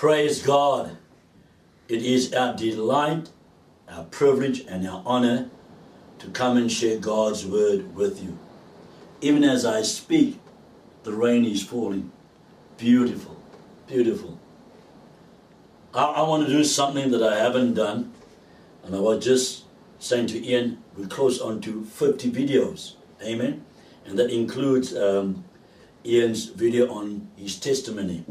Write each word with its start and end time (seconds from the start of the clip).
Praise 0.00 0.40
God. 0.40 0.96
It 1.86 2.02
is 2.02 2.32
our 2.32 2.56
delight, 2.56 3.28
our 3.86 4.04
privilege, 4.04 4.60
and 4.60 4.88
our 4.88 5.02
honor 5.04 5.50
to 6.20 6.28
come 6.28 6.56
and 6.56 6.72
share 6.72 6.98
God's 6.98 7.44
word 7.44 7.94
with 7.94 8.22
you. 8.22 8.38
Even 9.20 9.44
as 9.44 9.66
I 9.66 9.82
speak, 9.82 10.40
the 11.02 11.12
rain 11.12 11.44
is 11.44 11.62
falling. 11.62 12.10
Beautiful, 12.78 13.36
beautiful. 13.86 14.40
I, 15.92 16.04
I 16.04 16.22
want 16.22 16.46
to 16.46 16.50
do 16.50 16.64
something 16.64 17.10
that 17.10 17.22
I 17.22 17.36
haven't 17.38 17.74
done, 17.74 18.10
and 18.82 18.96
I 18.96 19.00
was 19.00 19.22
just 19.22 19.64
saying 19.98 20.28
to 20.28 20.42
Ian, 20.42 20.82
we're 20.96 21.08
close 21.08 21.42
on 21.42 21.60
to 21.60 21.84
50 21.84 22.30
videos. 22.32 22.94
Amen. 23.22 23.66
And 24.06 24.18
that 24.18 24.30
includes 24.30 24.96
um, 24.96 25.44
Ian's 26.06 26.46
video 26.46 26.90
on 26.90 27.28
his 27.36 27.60
testimony. 27.60 28.24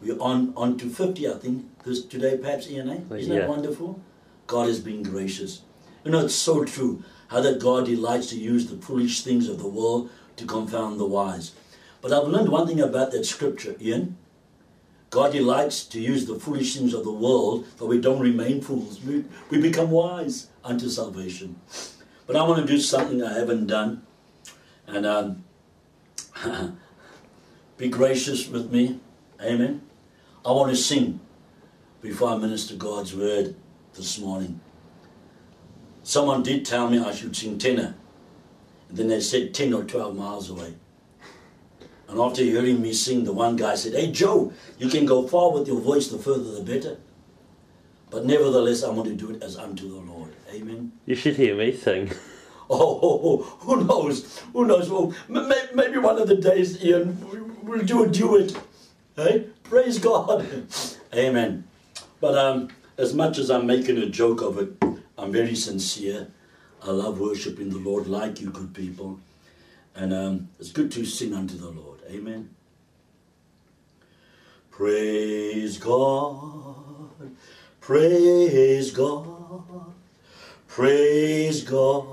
We're 0.00 0.18
on, 0.18 0.52
on 0.56 0.76
to 0.78 0.90
50, 0.90 1.28
I 1.28 1.34
think, 1.34 1.64
this 1.84 2.04
today, 2.04 2.36
perhaps, 2.36 2.70
Ian, 2.70 2.90
eh? 2.90 3.16
Isn't 3.16 3.32
Yeah. 3.32 3.40
that 3.40 3.48
wonderful? 3.48 4.00
God 4.46 4.68
has 4.68 4.80
been 4.80 5.02
gracious. 5.02 5.62
You 6.04 6.10
know, 6.10 6.24
it's 6.24 6.34
so 6.34 6.64
true 6.64 7.02
how 7.28 7.40
that 7.40 7.58
God 7.58 7.86
delights 7.86 8.28
to 8.28 8.36
use 8.38 8.66
the 8.66 8.76
foolish 8.76 9.22
things 9.22 9.48
of 9.48 9.58
the 9.58 9.66
world 9.68 10.10
to 10.36 10.44
confound 10.44 11.00
the 11.00 11.06
wise. 11.06 11.52
But 12.00 12.12
I've 12.12 12.28
learned 12.28 12.50
one 12.50 12.66
thing 12.66 12.80
about 12.80 13.10
that 13.12 13.24
scripture, 13.24 13.74
Ian. 13.80 14.16
God 15.10 15.32
delights 15.32 15.84
to 15.86 16.00
use 16.00 16.26
the 16.26 16.38
foolish 16.38 16.76
things 16.76 16.92
of 16.92 17.04
the 17.04 17.12
world, 17.12 17.66
but 17.78 17.86
we 17.86 18.00
don't 18.00 18.20
remain 18.20 18.60
fools. 18.60 19.02
We, 19.02 19.24
we 19.50 19.60
become 19.60 19.90
wise 19.90 20.48
unto 20.62 20.88
salvation. 20.88 21.56
But 22.26 22.36
I 22.36 22.42
want 22.42 22.60
to 22.60 22.66
do 22.72 22.78
something 22.78 23.22
I 23.22 23.32
haven't 23.38 23.66
done. 23.66 24.02
And 24.86 25.06
um, 25.06 25.44
be 27.78 27.88
gracious 27.88 28.48
with 28.48 28.70
me. 28.70 29.00
Amen. 29.40 29.82
I 30.46 30.52
want 30.52 30.70
to 30.70 30.76
sing 30.76 31.18
before 32.00 32.28
I 32.28 32.36
minister 32.36 32.76
God's 32.76 33.16
word 33.16 33.56
this 33.94 34.16
morning. 34.20 34.60
Someone 36.04 36.44
did 36.44 36.64
tell 36.64 36.88
me 36.88 37.00
I 37.00 37.12
should 37.12 37.34
sing 37.34 37.58
tenor. 37.58 37.96
And 38.88 38.96
then 38.96 39.08
they 39.08 39.20
said 39.20 39.52
10 39.52 39.74
or 39.74 39.82
12 39.82 40.14
miles 40.14 40.48
away. 40.48 40.74
And 42.06 42.20
after 42.20 42.44
hearing 42.44 42.80
me 42.80 42.92
sing, 42.92 43.24
the 43.24 43.32
one 43.32 43.56
guy 43.56 43.74
said, 43.74 43.94
Hey 43.94 44.12
Joe, 44.12 44.52
you 44.78 44.88
can 44.88 45.04
go 45.04 45.26
far 45.26 45.50
with 45.50 45.66
your 45.66 45.80
voice, 45.80 46.06
the 46.06 46.18
further 46.18 46.52
the 46.52 46.62
better. 46.62 46.98
But 48.10 48.24
nevertheless, 48.24 48.84
I 48.84 48.90
want 48.90 49.08
to 49.08 49.16
do 49.16 49.32
it 49.32 49.42
as 49.42 49.56
unto 49.56 49.88
the 49.88 50.12
Lord. 50.12 50.36
Amen. 50.54 50.92
You 51.06 51.16
should 51.16 51.34
hear 51.34 51.56
me 51.56 51.76
sing. 51.76 52.12
Oh, 52.68 53.44
who 53.60 53.84
knows? 53.84 54.40
Who 54.52 54.66
knows? 54.66 54.90
Well, 54.90 55.14
maybe 55.28 55.98
one 55.98 56.18
of 56.20 56.26
the 56.26 56.34
days, 56.34 56.84
Ian, 56.84 57.16
we'll 57.62 57.84
do 57.84 58.02
a 58.02 58.08
duet. 58.08 58.56
Hey, 59.14 59.46
praise 59.68 59.98
God. 59.98 60.46
Amen. 61.14 61.64
But 62.20 62.38
um, 62.38 62.68
as 62.98 63.14
much 63.14 63.38
as 63.38 63.50
I'm 63.50 63.66
making 63.66 63.98
a 63.98 64.06
joke 64.06 64.42
of 64.42 64.58
it, 64.58 65.00
I'm 65.18 65.32
very 65.32 65.54
sincere. 65.54 66.28
I 66.82 66.90
love 66.90 67.20
worshiping 67.20 67.70
the 67.70 67.78
Lord 67.78 68.06
like 68.06 68.40
you 68.40 68.50
good 68.50 68.74
people. 68.74 69.20
And 69.94 70.12
um, 70.12 70.48
it's 70.60 70.72
good 70.72 70.92
to 70.92 71.04
sing 71.04 71.34
unto 71.34 71.56
the 71.56 71.70
Lord. 71.70 72.00
Amen. 72.08 72.54
Praise 74.70 75.78
God. 75.78 76.76
Praise 77.80 78.90
God. 78.90 79.94
Praise 80.68 81.64
God. 81.64 82.06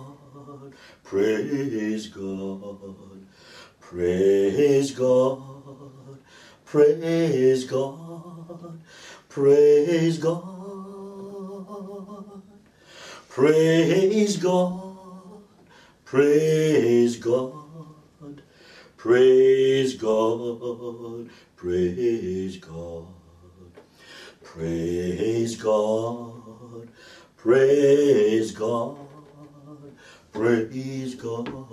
Praise 1.04 2.08
God. 2.08 2.96
Praise 3.82 4.92
God. 4.92 5.53
Praise 6.74 7.66
God. 7.66 8.80
Praise 9.30 10.18
God. 10.18 10.42
Praise 13.30 14.38
God. 14.38 14.82
Praise 16.04 17.18
God. 17.18 18.42
Praise 18.98 19.94
God. 19.94 21.30
Praise 21.56 22.58
God. 22.58 23.06
Praise 24.44 25.56
God. 25.56 26.90
Praise 27.38 28.52
God. 28.52 28.98
Praise 30.32 31.14
God. 31.14 31.70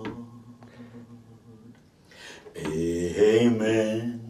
Amen. 2.58 4.29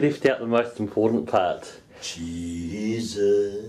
left 0.00 0.24
out 0.26 0.40
the 0.40 0.46
most 0.46 0.80
important 0.80 1.28
part. 1.28 1.80
Jesus, 2.00 3.66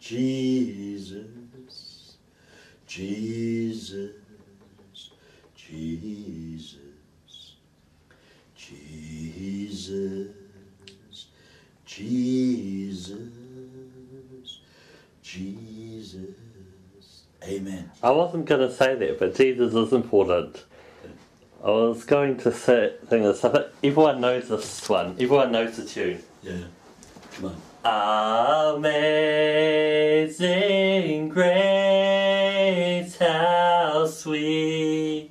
Jesus, 0.00 0.80
Jesus, 2.86 4.12
Jesus, 6.00 6.76
Jesus, 8.54 10.28
Jesus, 11.84 13.18
Jesus. 15.22 16.28
Amen. 17.42 17.90
I 18.02 18.10
wasn't 18.10 18.46
going 18.46 18.68
to 18.68 18.72
say 18.72 18.94
that, 18.94 19.18
but 19.18 19.34
Jesus 19.34 19.74
is 19.74 19.92
important. 19.92 20.64
I 21.64 21.70
was 21.70 22.04
going 22.04 22.36
to 22.38 22.52
say, 22.52 22.92
sing 23.08 23.24
this. 23.24 23.44
I 23.44 23.48
think 23.50 23.66
everyone 23.82 24.20
knows 24.20 24.48
this 24.48 24.88
one. 24.88 25.16
Everyone 25.18 25.50
knows 25.50 25.76
the 25.76 25.84
tune. 25.84 26.22
Yeah. 26.42 26.58
Come 27.32 27.46
on. 27.46 27.56
Amazing 28.76 30.38
grace, 31.30 33.16
how 33.18 34.06
sweet 34.06 35.27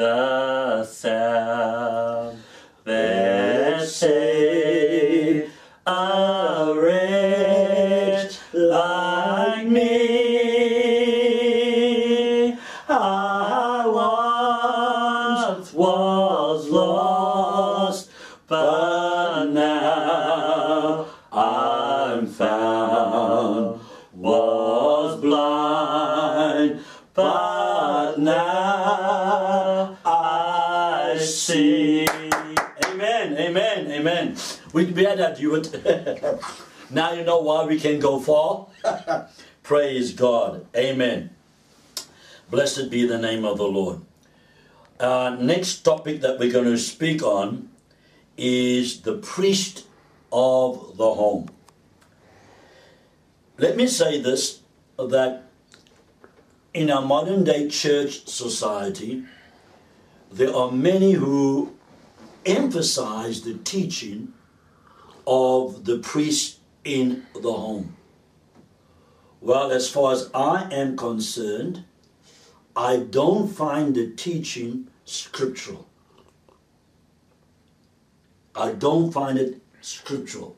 the 0.00 0.82
sound 0.82 2.38
that 2.84 3.86
saved 3.86 5.52
a 5.86 6.74
wretch 6.74 8.38
like 8.54 9.66
me. 9.66 9.88
I 12.88 13.84
once 15.44 15.74
was 15.74 16.66
lost, 16.70 18.10
but 18.46 19.50
now 19.52 21.04
I'm 21.30 22.26
found. 22.26 23.80
Was 24.14 25.20
blind, 25.20 26.80
but 27.12 27.49
amen. 34.00 34.36
We, 34.72 34.86
had 34.86 35.18
that 35.18 35.36
duet. 35.36 36.40
now 36.90 37.12
you 37.12 37.24
know 37.24 37.40
why 37.40 37.64
we 37.64 37.78
can 37.78 38.00
go 38.00 38.18
far. 38.18 38.66
Praise 39.62 40.12
God. 40.12 40.66
Amen. 40.74 41.30
Blessed 42.50 42.90
be 42.90 43.06
the 43.06 43.18
name 43.18 43.44
of 43.44 43.58
the 43.58 43.64
Lord. 43.64 44.00
Our 44.98 45.36
next 45.36 45.82
topic 45.82 46.20
that 46.22 46.38
we're 46.38 46.52
going 46.52 46.64
to 46.66 46.78
speak 46.78 47.22
on 47.22 47.68
is 48.36 49.02
the 49.02 49.18
priest 49.18 49.86
of 50.32 50.96
the 50.96 51.14
home. 51.14 51.48
Let 53.58 53.76
me 53.76 53.86
say 53.86 54.20
this 54.20 54.60
that 54.98 55.44
in 56.72 56.90
our 56.90 57.02
modern 57.02 57.44
day 57.44 57.68
church 57.68 58.26
society, 58.26 59.24
there 60.32 60.54
are 60.54 60.70
many 60.70 61.12
who 61.12 61.74
emphasize 62.44 63.42
the 63.42 63.54
teaching 63.54 64.32
of 65.26 65.84
the 65.84 65.98
priest 65.98 66.58
in 66.84 67.26
the 67.34 67.52
home. 67.52 67.96
Well, 69.40 69.70
as 69.70 69.88
far 69.88 70.12
as 70.12 70.30
I 70.34 70.68
am 70.72 70.96
concerned, 70.96 71.84
I 72.76 72.98
don't 72.98 73.48
find 73.48 73.94
the 73.94 74.10
teaching 74.10 74.88
scriptural. 75.04 75.88
I 78.54 78.72
don't 78.72 79.12
find 79.12 79.38
it 79.38 79.62
scriptural. 79.80 80.56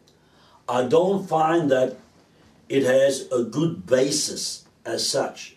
I 0.69 0.85
don't 0.85 1.29
find 1.29 1.71
that 1.71 1.97
it 2.69 2.85
has 2.85 3.29
a 3.31 3.45
good 3.45 3.87
basis 3.87 4.65
as 4.85 5.09
such. 5.09 5.57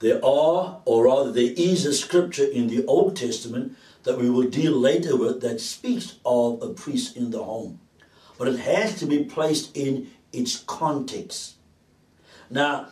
There 0.00 0.22
are, 0.24 0.80
or 0.84 1.04
rather, 1.04 1.32
there 1.32 1.54
is 1.56 1.86
a 1.86 1.94
scripture 1.94 2.44
in 2.44 2.66
the 2.68 2.84
Old 2.86 3.16
Testament 3.16 3.76
that 4.06 4.18
we 4.18 4.30
will 4.30 4.48
deal 4.48 4.72
later 4.72 5.16
with 5.16 5.42
that 5.42 5.60
speaks 5.60 6.14
of 6.24 6.62
a 6.62 6.68
priest 6.68 7.16
in 7.16 7.30
the 7.30 7.42
home. 7.42 7.80
But 8.38 8.48
it 8.48 8.60
has 8.60 8.98
to 9.00 9.06
be 9.06 9.24
placed 9.24 9.76
in 9.76 10.10
its 10.32 10.58
context. 10.66 11.56
Now, 12.48 12.88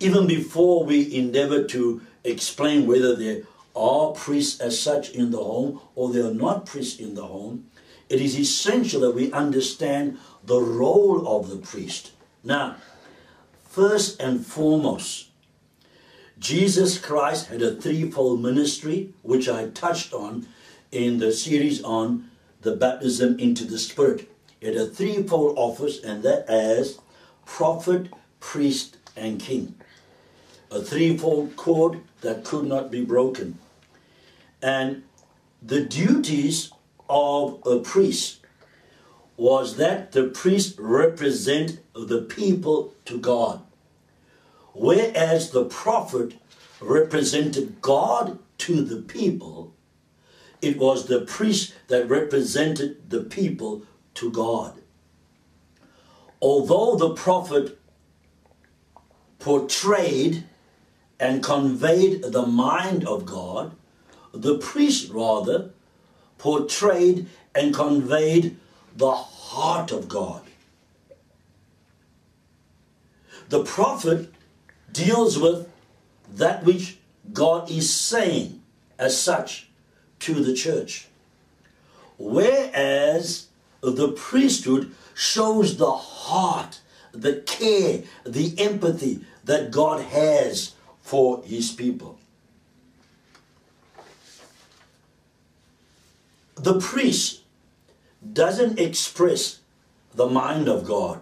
even 0.00 0.26
before 0.26 0.84
we 0.84 1.14
endeavor 1.14 1.64
to 1.64 2.02
explain 2.24 2.86
whether 2.86 3.14
there 3.14 3.42
are 3.76 4.10
priests 4.12 4.60
as 4.60 4.80
such 4.80 5.10
in 5.10 5.30
the 5.30 5.38
home 5.38 5.80
or 5.94 6.12
there 6.12 6.26
are 6.26 6.34
not 6.34 6.66
priests 6.66 6.98
in 6.98 7.14
the 7.14 7.26
home, 7.26 7.70
it 8.08 8.20
is 8.20 8.38
essential 8.38 9.00
that 9.02 9.14
we 9.14 9.30
understand 9.32 10.18
the 10.44 10.60
role 10.60 11.26
of 11.28 11.50
the 11.50 11.58
priest. 11.58 12.10
Now, 12.42 12.76
first 13.68 14.20
and 14.20 14.44
foremost, 14.44 15.27
Jesus 16.38 16.98
Christ 16.98 17.48
had 17.48 17.62
a 17.62 17.74
threefold 17.74 18.42
ministry, 18.42 19.12
which 19.22 19.48
I 19.48 19.68
touched 19.70 20.12
on 20.12 20.46
in 20.92 21.18
the 21.18 21.32
series 21.32 21.82
on 21.82 22.30
the 22.62 22.76
baptism 22.76 23.38
into 23.38 23.64
the 23.64 23.78
Spirit. 23.78 24.30
He 24.60 24.66
had 24.66 24.76
a 24.76 24.86
threefold 24.86 25.58
office, 25.58 26.02
and 26.02 26.22
that 26.22 26.48
as 26.48 27.00
prophet, 27.44 28.12
priest, 28.40 28.98
and 29.16 29.40
king. 29.40 29.74
A 30.70 30.80
threefold 30.80 31.56
cord 31.56 32.00
that 32.20 32.44
could 32.44 32.66
not 32.66 32.90
be 32.90 33.04
broken. 33.04 33.58
And 34.62 35.02
the 35.62 35.84
duties 35.84 36.70
of 37.08 37.60
a 37.66 37.80
priest 37.80 38.40
was 39.36 39.76
that 39.76 40.12
the 40.12 40.24
priest 40.24 40.76
represent 40.78 41.80
the 41.94 42.22
people 42.22 42.94
to 43.06 43.18
God, 43.18 43.62
whereas 44.78 45.50
the 45.50 45.64
prophet 45.64 46.34
represented 46.80 47.80
God 47.80 48.38
to 48.58 48.82
the 48.82 49.02
people. 49.02 49.74
It 50.62 50.78
was 50.78 51.06
the 51.06 51.22
priest 51.22 51.74
that 51.88 52.08
represented 52.08 53.10
the 53.10 53.22
people 53.22 53.82
to 54.14 54.30
God. 54.30 54.80
Although 56.40 56.96
the 56.96 57.14
prophet 57.14 57.78
portrayed 59.38 60.44
and 61.20 61.42
conveyed 61.42 62.22
the 62.22 62.46
mind 62.46 63.06
of 63.06 63.26
God, 63.26 63.74
the 64.32 64.58
priest 64.58 65.10
rather 65.10 65.70
portrayed 66.38 67.26
and 67.54 67.74
conveyed 67.74 68.56
the 68.96 69.12
heart 69.12 69.90
of 69.90 70.08
God. 70.08 70.42
The 73.48 73.64
prophet 73.64 74.32
deals 74.92 75.38
with 75.38 75.68
that 76.34 76.64
which 76.64 76.98
God 77.32 77.70
is 77.70 77.92
saying 77.92 78.62
as 78.98 79.20
such 79.20 79.68
to 80.20 80.34
the 80.34 80.54
church. 80.54 81.08
Whereas 82.18 83.46
the 83.80 84.08
priesthood 84.12 84.94
shows 85.14 85.76
the 85.76 85.90
heart, 85.90 86.80
the 87.12 87.36
care, 87.42 88.02
the 88.24 88.54
empathy 88.58 89.20
that 89.44 89.70
God 89.70 90.02
has 90.02 90.74
for 91.00 91.42
his 91.44 91.70
people. 91.70 92.18
The 96.56 96.80
priest 96.80 97.42
doesn't 98.32 98.80
express 98.80 99.60
the 100.14 100.26
mind 100.26 100.68
of 100.68 100.84
God. 100.84 101.20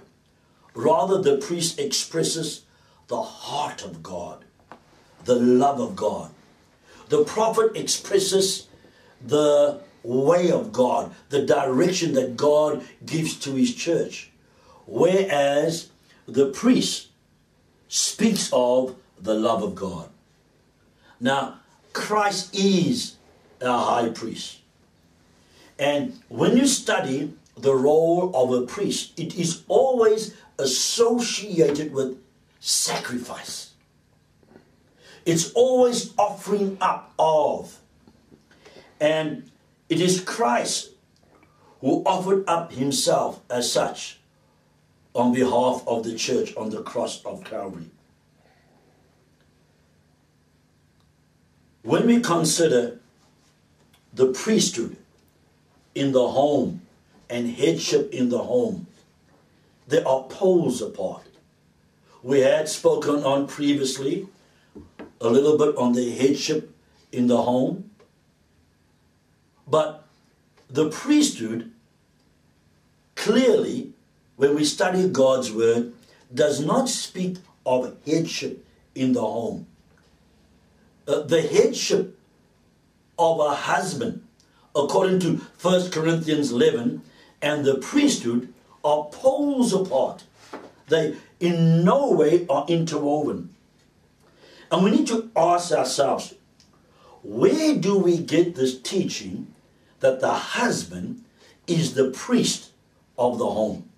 Rather, 0.74 1.20
the 1.20 1.36
priest 1.36 1.78
expresses 1.78 2.62
the 3.08 3.22
heart 3.22 3.84
of 3.84 4.02
God, 4.02 4.44
the 5.24 5.36
love 5.36 5.80
of 5.80 5.96
God. 5.96 6.30
The 7.08 7.24
prophet 7.24 7.76
expresses 7.76 8.66
the 9.24 9.80
way 10.02 10.50
of 10.50 10.72
God, 10.72 11.12
the 11.30 11.42
direction 11.42 12.14
that 12.14 12.36
God 12.36 12.84
gives 13.04 13.36
to 13.40 13.54
his 13.54 13.74
church. 13.74 14.30
Whereas 14.86 15.90
the 16.26 16.46
priest 16.46 17.08
speaks 17.88 18.50
of 18.52 18.96
the 19.20 19.34
love 19.34 19.62
of 19.62 19.74
God. 19.74 20.08
Now, 21.20 21.60
Christ 21.92 22.54
is 22.54 23.16
our 23.62 24.02
high 24.02 24.10
priest. 24.10 24.58
And 25.78 26.18
when 26.28 26.56
you 26.56 26.66
study 26.66 27.32
the 27.56 27.74
role 27.74 28.30
of 28.34 28.52
a 28.52 28.66
priest, 28.66 29.18
it 29.18 29.36
is 29.36 29.62
always 29.68 30.34
associated 30.58 31.92
with 31.92 32.18
sacrifice. 32.66 33.70
It's 35.24 35.52
always 35.52 36.12
offering 36.18 36.76
up 36.80 37.12
of. 37.16 37.78
And 39.00 39.48
it 39.88 40.00
is 40.00 40.20
Christ 40.20 40.90
who 41.80 42.02
offered 42.04 42.44
up 42.48 42.72
himself 42.72 43.40
as 43.48 43.70
such 43.70 44.18
on 45.14 45.32
behalf 45.32 45.84
of 45.86 46.02
the 46.02 46.16
church 46.16 46.56
on 46.56 46.70
the 46.70 46.82
cross 46.82 47.24
of 47.24 47.44
Calvary. 47.44 47.90
When 51.82 52.08
we 52.08 52.20
consider 52.20 52.98
the 54.12 54.32
priesthood 54.32 54.96
in 55.94 56.10
the 56.10 56.28
home 56.28 56.82
and 57.30 57.48
headship 57.48 58.12
in 58.12 58.28
the 58.28 58.38
home, 58.42 58.88
they 59.86 60.02
are 60.02 60.24
poles 60.24 60.82
apart. 60.82 61.22
We 62.26 62.40
had 62.40 62.68
spoken 62.68 63.22
on 63.22 63.46
previously 63.46 64.26
a 65.20 65.28
little 65.28 65.56
bit 65.56 65.76
on 65.76 65.92
the 65.92 66.10
headship 66.10 66.74
in 67.12 67.28
the 67.28 67.40
home, 67.40 67.92
but 69.64 70.08
the 70.68 70.90
priesthood 70.90 71.70
clearly, 73.14 73.92
when 74.34 74.56
we 74.56 74.64
study 74.64 75.08
God's 75.08 75.52
word, 75.52 75.92
does 76.34 76.58
not 76.58 76.88
speak 76.88 77.36
of 77.64 77.96
headship 78.04 78.66
in 78.96 79.12
the 79.12 79.20
home. 79.20 79.68
Uh, 81.06 81.20
the 81.20 81.42
headship 81.42 82.18
of 83.16 83.38
a 83.38 83.54
husband 83.54 84.26
according 84.74 85.20
to 85.20 85.36
1 85.62 85.92
Corinthians 85.92 86.50
11, 86.50 87.02
and 87.40 87.64
the 87.64 87.76
priesthood 87.76 88.52
are 88.84 89.04
poles 89.12 89.72
apart. 89.72 90.24
They 90.88 91.16
in 91.40 91.84
no 91.84 92.12
way 92.12 92.46
are 92.48 92.66
interwoven. 92.68 93.54
And 94.70 94.84
we 94.84 94.90
need 94.90 95.06
to 95.08 95.30
ask 95.36 95.72
ourselves, 95.72 96.34
where 97.22 97.74
do 97.74 97.98
we 97.98 98.18
get 98.18 98.54
this 98.54 98.80
teaching 98.80 99.54
that 100.00 100.20
the 100.20 100.32
husband 100.32 101.24
is 101.66 101.94
the 101.94 102.10
priest 102.10 102.70
of 103.18 103.38
the 103.38 103.46
home? 103.46 103.88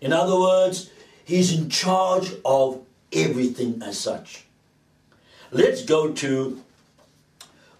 In 0.00 0.12
other 0.12 0.38
words, 0.38 0.90
he's 1.24 1.56
in 1.56 1.70
charge 1.70 2.32
of 2.44 2.84
everything 3.12 3.82
as 3.82 3.98
such. 3.98 4.44
Let's 5.50 5.84
go 5.84 6.12
to 6.12 6.62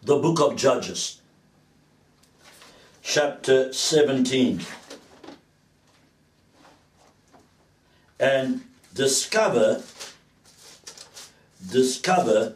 the 0.02 0.16
book 0.16 0.40
of 0.40 0.56
Judges 0.56 1.20
chapter 3.02 3.72
17 3.72 4.60
and 8.18 8.62
discover 8.94 9.82
discover 11.70 12.54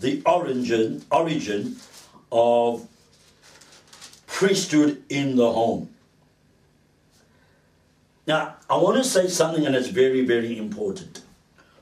the 0.00 0.22
origin 0.26 1.04
origin 1.10 1.76
of 2.32 2.86
priesthood 4.26 5.02
in 5.08 5.36
the 5.36 5.52
home. 5.52 5.88
Now 8.26 8.56
i 8.68 8.76
want 8.76 8.96
to 8.96 9.04
say 9.04 9.28
something 9.28 9.66
and 9.66 9.76
it's 9.76 9.88
very 9.88 10.24
very 10.24 10.58
important. 10.58 11.22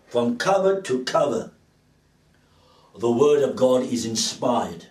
From 0.09 0.37
cover 0.37 0.81
to 0.83 1.05
cover 1.05 1.53
the 2.99 3.11
word 3.11 3.43
of 3.43 3.57
god 3.57 3.85
is 3.85 4.05
inspired. 4.05 4.87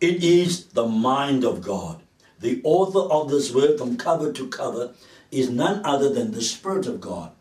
It 0.00 0.22
is 0.22 0.66
the 0.66 0.86
mind 0.86 1.44
of 1.44 1.60
God. 1.62 2.00
the 2.40 2.60
author 2.62 3.00
of 3.00 3.30
this 3.30 3.52
word 3.52 3.78
from 3.78 3.96
cover 3.96 4.32
to 4.32 4.48
cover 4.48 4.94
is 5.30 5.50
none 5.50 5.84
other 5.84 6.12
than 6.12 6.32
the 6.32 6.42
Spirit 6.42 6.86
of 6.86 7.00
God. 7.00 7.32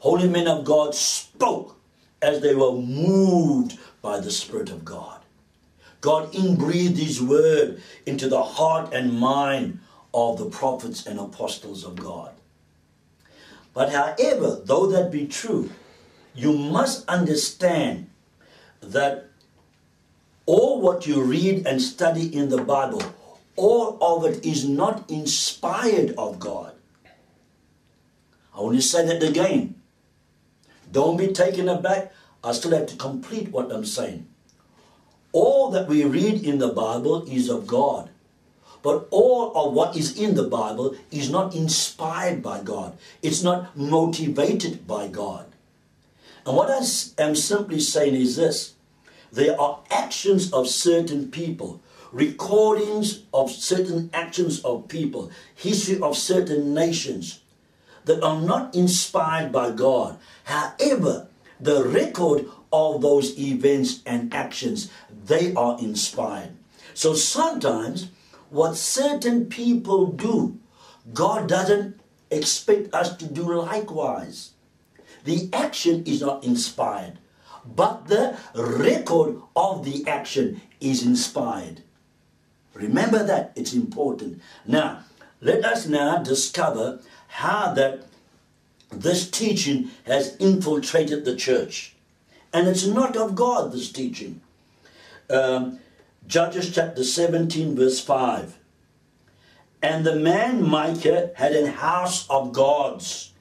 Holy 0.00 0.28
men 0.28 0.48
of 0.48 0.64
God 0.64 0.94
spoke 0.94 1.76
as 2.22 2.40
they 2.40 2.54
were 2.54 2.72
moved 2.72 3.78
by 4.02 4.20
the 4.20 4.30
Spirit 4.30 4.70
of 4.70 4.84
God. 4.84 5.20
God 6.00 6.34
inbreathed 6.34 6.98
His 6.98 7.20
word 7.20 7.82
into 8.06 8.28
the 8.28 8.42
heart 8.42 8.92
and 8.92 9.18
mind 9.18 9.80
of 10.12 10.38
the 10.38 10.48
prophets 10.48 11.06
and 11.06 11.18
apostles 11.18 11.84
of 11.84 11.96
God. 11.96 12.32
But 13.74 13.92
however, 13.92 14.60
though 14.64 14.86
that 14.86 15.10
be 15.10 15.26
true, 15.26 15.70
you 16.34 16.52
must 16.52 17.08
understand 17.08 18.10
that 18.80 19.26
all 20.46 20.80
what 20.80 21.06
you 21.06 21.22
read 21.22 21.66
and 21.66 21.80
study 21.80 22.34
in 22.34 22.48
the 22.48 22.62
Bible, 22.62 23.02
all 23.56 23.98
of 24.00 24.24
it 24.24 24.44
is 24.44 24.68
not 24.68 25.08
inspired 25.10 26.14
of 26.16 26.40
God. 26.40 26.74
I 28.60 28.62
only 28.62 28.82
said 28.82 29.08
it 29.08 29.22
again. 29.26 29.80
Don't 30.92 31.16
be 31.16 31.28
taken 31.28 31.66
aback. 31.66 32.12
I 32.44 32.52
still 32.52 32.72
have 32.72 32.88
to 32.88 32.96
complete 32.96 33.50
what 33.50 33.72
I'm 33.72 33.86
saying. 33.86 34.26
All 35.32 35.70
that 35.70 35.88
we 35.88 36.04
read 36.04 36.44
in 36.44 36.58
the 36.58 36.68
Bible 36.68 37.22
is 37.22 37.48
of 37.48 37.66
God. 37.66 38.10
But 38.82 39.08
all 39.10 39.52
of 39.56 39.72
what 39.72 39.96
is 39.96 40.18
in 40.18 40.34
the 40.34 40.42
Bible 40.42 40.94
is 41.10 41.30
not 41.30 41.54
inspired 41.54 42.42
by 42.42 42.60
God. 42.60 42.98
It's 43.22 43.42
not 43.42 43.74
motivated 43.78 44.86
by 44.86 45.08
God. 45.08 45.46
And 46.44 46.54
what 46.54 46.68
I 46.68 46.84
am 47.22 47.34
simply 47.36 47.80
saying 47.80 48.14
is 48.14 48.36
this 48.36 48.74
there 49.32 49.58
are 49.58 49.80
actions 49.90 50.52
of 50.52 50.68
certain 50.68 51.30
people, 51.30 51.80
recordings 52.12 53.22
of 53.32 53.50
certain 53.50 54.10
actions 54.12 54.60
of 54.60 54.88
people, 54.88 55.30
history 55.54 55.98
of 56.02 56.14
certain 56.14 56.74
nations 56.74 57.40
that 58.04 58.22
are 58.22 58.40
not 58.40 58.74
inspired 58.74 59.52
by 59.52 59.70
God. 59.70 60.18
However, 60.44 61.28
the 61.60 61.84
record 61.84 62.46
of 62.72 63.02
those 63.02 63.38
events 63.38 64.00
and 64.06 64.32
actions, 64.32 64.90
they 65.26 65.54
are 65.54 65.78
inspired. 65.78 66.52
So 66.94 67.14
sometimes 67.14 68.10
what 68.50 68.76
certain 68.76 69.46
people 69.46 70.06
do, 70.06 70.58
God 71.12 71.48
doesn't 71.48 72.00
expect 72.30 72.94
us 72.94 73.16
to 73.16 73.26
do 73.26 73.42
likewise. 73.42 74.52
The 75.24 75.48
action 75.52 76.04
is 76.04 76.22
not 76.22 76.44
inspired 76.44 77.18
but 77.64 78.08
the 78.08 78.38
record 78.54 79.40
of 79.54 79.84
the 79.84 80.06
action 80.06 80.60
is 80.80 81.04
inspired. 81.04 81.82
Remember 82.74 83.24
that, 83.24 83.52
it's 83.56 83.74
important. 83.74 84.40
Now, 84.66 85.04
let 85.40 85.64
us 85.64 85.86
now 85.86 86.18
discover 86.22 87.00
how 87.30 87.72
that 87.74 88.02
this 88.90 89.30
teaching 89.30 89.90
has 90.04 90.36
infiltrated 90.36 91.24
the 91.24 91.36
church. 91.36 91.94
And 92.52 92.66
it's 92.68 92.86
not 92.86 93.16
of 93.16 93.36
God, 93.36 93.72
this 93.72 93.90
teaching. 93.90 94.40
Um, 95.30 95.78
Judges 96.26 96.74
chapter 96.74 97.04
17, 97.04 97.76
verse 97.76 98.00
5. 98.00 98.58
And 99.82 100.04
the 100.04 100.16
man 100.16 100.68
Micah 100.68 101.30
had 101.36 101.52
an 101.52 101.66
house 101.66 102.28
of 102.28 102.52
gods 102.52 103.32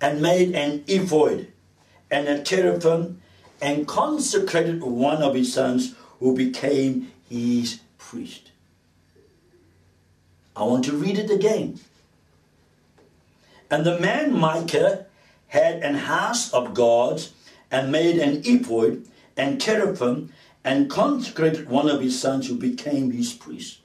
and 0.00 0.22
made 0.22 0.54
an 0.54 0.84
ephod 0.86 1.48
and 2.10 2.28
a 2.28 2.42
teraphim 2.42 3.20
and 3.60 3.88
consecrated 3.88 4.82
one 4.82 5.22
of 5.22 5.34
his 5.34 5.52
sons 5.52 5.94
who 6.20 6.34
became 6.34 7.10
his 7.28 7.80
priest. 7.98 8.52
I 10.56 10.62
want 10.62 10.84
to 10.84 10.92
read 10.92 11.18
it 11.18 11.30
again. 11.30 11.80
And 13.70 13.84
the 13.84 13.98
man 13.98 14.32
Micah 14.32 15.06
had 15.48 15.82
an 15.82 15.94
house 15.94 16.52
of 16.52 16.74
gods 16.74 17.32
and 17.70 17.90
made 17.90 18.18
an 18.18 18.42
ephod 18.44 19.04
and 19.36 19.60
teraphim 19.60 20.32
and 20.64 20.90
consecrated 20.90 21.68
one 21.68 21.88
of 21.88 22.00
his 22.00 22.20
sons 22.20 22.48
who 22.48 22.56
became 22.56 23.10
his 23.10 23.32
priest. 23.32 23.78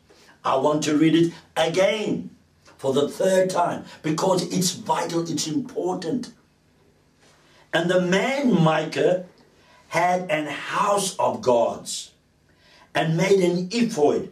I 0.43 0.55
want 0.57 0.83
to 0.83 0.98
read 0.98 1.15
it 1.15 1.33
again 1.57 2.29
for 2.77 2.93
the 2.93 3.09
third 3.09 3.50
time 3.50 3.83
because 4.01 4.51
it's 4.53 4.71
vital, 4.71 5.29
it's 5.29 5.48
important. 5.48 6.31
And 7.74 7.89
the 7.89 8.01
man 8.01 8.53
Micah 8.53 9.25
had 9.89 10.29
an 10.31 10.48
house 10.48 11.17
of 11.17 11.41
gods 11.41 12.12
and 12.95 13.17
made 13.17 13.39
an 13.39 13.69
ephod 13.71 14.29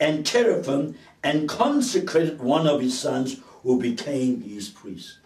and 0.00 0.26
teraphim 0.26 0.96
and 1.22 1.48
consecrated 1.48 2.40
one 2.40 2.66
of 2.66 2.80
his 2.80 2.98
sons 2.98 3.40
who 3.64 3.80
became 3.80 4.42
his 4.42 4.68
priest. 4.68 5.18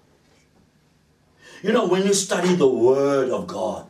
You 1.63 1.73
know, 1.73 1.87
when 1.87 2.07
you 2.07 2.15
study 2.15 2.55
the 2.55 2.69
Word 2.69 3.31
of 3.31 3.47
God, 3.47 3.87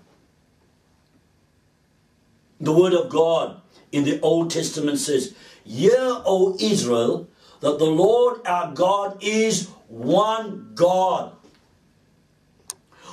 the 2.60 2.72
Word 2.72 2.94
of 2.94 3.10
God 3.10 3.60
in 3.92 4.04
the 4.04 4.20
Old 4.20 4.50
Testament 4.50 4.98
says, 4.98 5.34
Hear, 5.64 5.94
O 6.00 6.56
Israel, 6.58 7.28
that 7.60 7.78
the 7.78 7.84
Lord 7.84 8.40
our 8.46 8.72
God 8.72 9.22
is 9.22 9.68
one 9.88 10.72
God. 10.74 11.32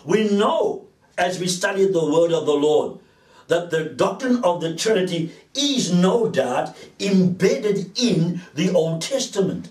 We 0.05 0.29
know 0.29 0.87
as 1.17 1.39
we 1.39 1.47
study 1.47 1.85
the 1.85 2.05
word 2.05 2.31
of 2.31 2.45
the 2.45 2.53
Lord 2.53 2.99
that 3.47 3.71
the 3.71 3.85
doctrine 3.85 4.43
of 4.43 4.61
the 4.61 4.75
Trinity 4.75 5.31
is 5.53 5.93
no 5.93 6.29
doubt 6.29 6.75
embedded 6.99 7.97
in 7.97 8.41
the 8.53 8.71
Old 8.71 9.01
Testament. 9.01 9.69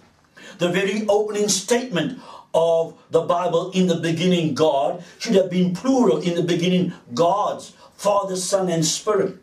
The 0.59 0.69
very 0.69 1.07
opening 1.09 1.49
statement 1.49 2.21
of 2.55 2.95
the 3.11 3.23
Bible 3.23 3.71
in 3.73 3.89
the 3.89 3.97
beginning, 3.97 4.55
God, 4.55 5.03
should 5.19 5.35
have 5.35 5.51
been 5.51 5.75
plural 5.75 6.19
in 6.19 6.35
the 6.35 6.43
beginning, 6.43 6.93
gods, 7.13 7.73
Father, 7.97 8.37
Son, 8.37 8.69
and 8.69 8.85
Spirit. 8.85 9.39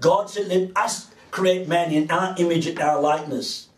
God 0.00 0.30
said, 0.30 0.48
Let 0.48 0.76
us 0.76 1.10
create 1.30 1.68
man 1.68 1.92
in 1.92 2.10
our 2.10 2.34
image 2.38 2.66
and 2.66 2.80
our 2.80 3.00
likeness. 3.00 3.68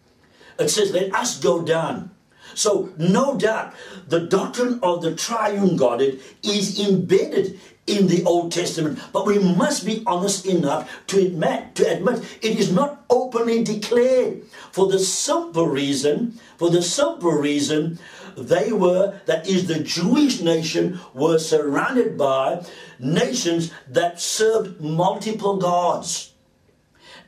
It 0.58 0.68
says, 0.68 0.92
Let 0.92 1.14
us 1.14 1.40
go 1.40 1.62
down. 1.62 2.10
So, 2.54 2.92
no 2.98 3.36
doubt, 3.36 3.74
the 4.08 4.20
doctrine 4.20 4.80
of 4.82 5.02
the 5.02 5.14
triune 5.14 5.76
Godhead 5.76 6.20
is 6.42 6.80
embedded 6.80 7.60
in 7.90 8.06
the 8.06 8.22
Old 8.24 8.52
Testament, 8.52 8.98
but 9.12 9.26
we 9.26 9.38
must 9.38 9.84
be 9.84 10.02
honest 10.06 10.46
enough 10.46 10.90
to 11.08 11.18
admit, 11.18 11.74
to 11.74 11.90
admit 11.90 12.22
it 12.40 12.58
is 12.58 12.72
not 12.72 13.04
openly 13.10 13.64
declared 13.64 14.42
for 14.70 14.86
the 14.86 14.98
simple 14.98 15.66
reason, 15.66 16.38
for 16.56 16.70
the 16.70 16.82
simple 16.82 17.32
reason 17.32 17.98
they 18.36 18.72
were, 18.72 19.20
that 19.26 19.48
is, 19.48 19.66
the 19.66 19.80
Jewish 19.80 20.40
nation 20.40 21.00
were 21.14 21.38
surrounded 21.38 22.16
by 22.16 22.64
nations 22.98 23.72
that 23.88 24.20
served 24.20 24.80
multiple 24.80 25.56
gods. 25.56 26.32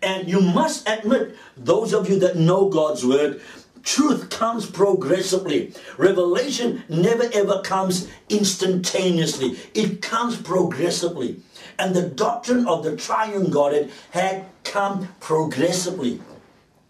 And 0.02 0.28
you 0.28 0.40
must 0.40 0.88
admit, 0.88 1.36
those 1.56 1.92
of 1.92 2.08
you 2.08 2.18
that 2.20 2.36
know 2.36 2.68
God's 2.68 3.04
word, 3.04 3.40
truth 3.82 4.30
comes 4.30 4.66
progressively. 4.66 5.74
Revelation 5.96 6.84
never 6.88 7.28
ever 7.32 7.60
comes 7.62 8.08
instantaneously, 8.28 9.58
it 9.74 10.02
comes 10.02 10.36
progressively. 10.36 11.40
And 11.78 11.94
the 11.94 12.08
doctrine 12.08 12.66
of 12.66 12.84
the 12.84 12.96
triune 12.96 13.50
Godhead 13.50 13.90
had 14.10 14.44
come 14.64 15.08
progressively 15.20 16.20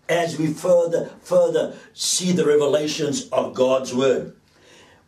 as 0.09 0.39
we 0.39 0.49
further 0.53 1.11
further 1.23 1.75
see 1.95 2.33
the 2.33 2.45
revelations 2.45 3.29
of 3.31 3.55
God's 3.55 3.95
word. 3.95 4.35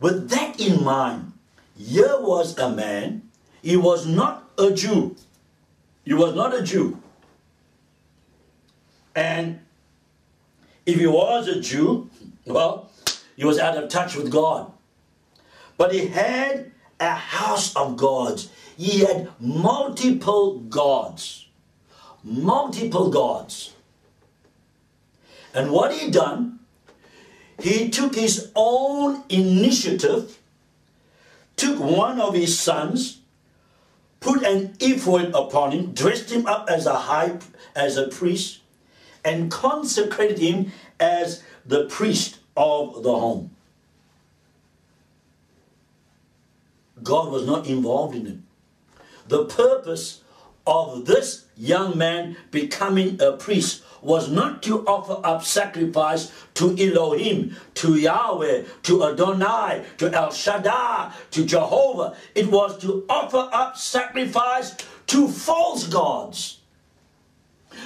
With 0.00 0.30
that 0.30 0.60
in 0.60 0.82
mind, 0.84 1.32
here 1.76 2.16
was 2.20 2.58
a 2.58 2.70
man, 2.70 3.30
he 3.62 3.76
was 3.76 4.06
not 4.06 4.48
a 4.58 4.70
Jew. 4.70 5.16
He 6.04 6.14
was 6.14 6.34
not 6.34 6.54
a 6.54 6.62
Jew. 6.62 7.00
And 9.14 9.60
if 10.86 10.98
he 10.98 11.06
was 11.06 11.48
a 11.48 11.60
Jew, 11.60 12.10
well, 12.46 12.90
he 13.36 13.44
was 13.44 13.58
out 13.58 13.76
of 13.76 13.88
touch 13.88 14.16
with 14.16 14.30
God. 14.30 14.70
But 15.76 15.92
he 15.92 16.06
had 16.06 16.72
a 17.00 17.14
house 17.14 17.74
of 17.74 17.96
gods. 17.96 18.50
He 18.76 19.00
had 19.00 19.28
multiple 19.40 20.58
gods. 20.60 21.46
Multiple 22.22 23.10
gods. 23.10 23.72
And 25.52 25.70
what 25.70 25.92
he 25.94 26.10
done, 26.10 26.60
he 27.60 27.88
took 27.88 28.14
his 28.14 28.50
own 28.56 29.22
initiative, 29.28 30.38
took 31.56 31.78
one 31.78 32.20
of 32.20 32.34
his 32.34 32.58
sons, 32.58 33.20
put 34.20 34.42
an 34.42 34.74
ephod 34.80 35.30
upon 35.34 35.70
him, 35.70 35.92
dressed 35.92 36.30
him 36.30 36.46
up 36.46 36.68
as 36.68 36.86
a 36.86 36.94
high 36.94 37.38
as 37.76 37.96
a 37.96 38.08
priest, 38.08 38.60
and 39.24 39.50
consecrated 39.50 40.38
him 40.38 40.72
as 41.00 41.42
the 41.64 41.86
priest 41.86 42.38
of 42.56 43.02
the 43.02 43.12
home. 43.12 43.50
God 47.02 47.30
was 47.30 47.46
not 47.46 47.66
involved 47.66 48.14
in 48.14 48.26
it. 48.26 48.38
The 49.28 49.44
purpose 49.46 50.22
of 50.66 51.04
this 51.06 51.46
young 51.56 51.96
man 51.96 52.36
becoming 52.50 53.20
a 53.20 53.32
priest 53.32 53.82
was 54.00 54.30
not 54.30 54.62
to 54.62 54.86
offer 54.86 55.20
up 55.26 55.42
sacrifice 55.42 56.30
to 56.54 56.76
Elohim, 56.78 57.56
to 57.74 57.96
Yahweh, 57.96 58.64
to 58.82 59.04
Adonai, 59.04 59.84
to 59.98 60.12
El 60.12 60.30
Shaddai, 60.30 61.12
to 61.30 61.44
Jehovah. 61.44 62.16
It 62.34 62.50
was 62.50 62.78
to 62.82 63.04
offer 63.08 63.48
up 63.50 63.76
sacrifice 63.76 64.76
to 65.08 65.28
false 65.28 65.86
gods. 65.86 66.60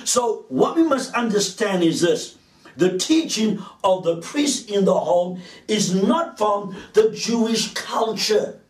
So, 0.04 0.46
what 0.48 0.76
we 0.76 0.82
must 0.82 1.14
understand 1.14 1.82
is 1.82 2.00
this 2.00 2.36
the 2.76 2.96
teaching 2.96 3.62
of 3.82 4.04
the 4.04 4.16
priest 4.18 4.70
in 4.70 4.84
the 4.84 4.94
home 4.94 5.42
is 5.66 5.92
not 5.92 6.38
from 6.38 6.76
the 6.92 7.10
Jewish 7.10 7.74
culture. 7.74 8.60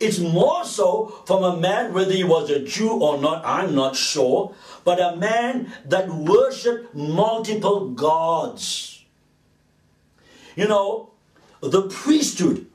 It's 0.00 0.18
more 0.18 0.64
so 0.64 1.22
from 1.26 1.44
a 1.44 1.56
man, 1.56 1.92
whether 1.92 2.12
he 2.12 2.24
was 2.24 2.50
a 2.50 2.58
Jew 2.64 2.90
or 2.90 3.18
not, 3.18 3.44
I'm 3.44 3.74
not 3.74 3.94
sure, 3.94 4.54
but 4.84 5.00
a 5.00 5.14
man 5.16 5.72
that 5.84 6.08
worshiped 6.08 6.92
multiple 6.92 7.90
gods. 7.90 9.04
You 10.56 10.66
know, 10.66 11.10
the 11.60 11.82
priesthood 11.82 12.66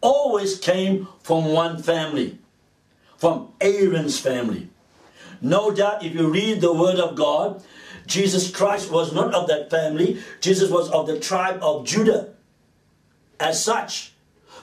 always 0.00 0.58
came 0.58 1.08
from 1.22 1.46
one 1.46 1.82
family, 1.82 2.38
from 3.16 3.48
Aaron's 3.60 4.20
family. 4.20 4.70
No 5.40 5.70
doubt, 5.70 6.04
if 6.04 6.14
you 6.14 6.28
read 6.28 6.60
the 6.60 6.72
Word 6.72 6.96
of 6.96 7.16
God, 7.16 7.62
Jesus 8.06 8.50
Christ 8.50 8.90
was 8.90 9.12
not 9.12 9.34
of 9.34 9.48
that 9.48 9.70
family, 9.70 10.22
Jesus 10.40 10.70
was 10.70 10.90
of 10.90 11.06
the 11.06 11.18
tribe 11.18 11.58
of 11.62 11.86
Judah. 11.86 12.30
As 13.38 13.62
such, 13.62 14.12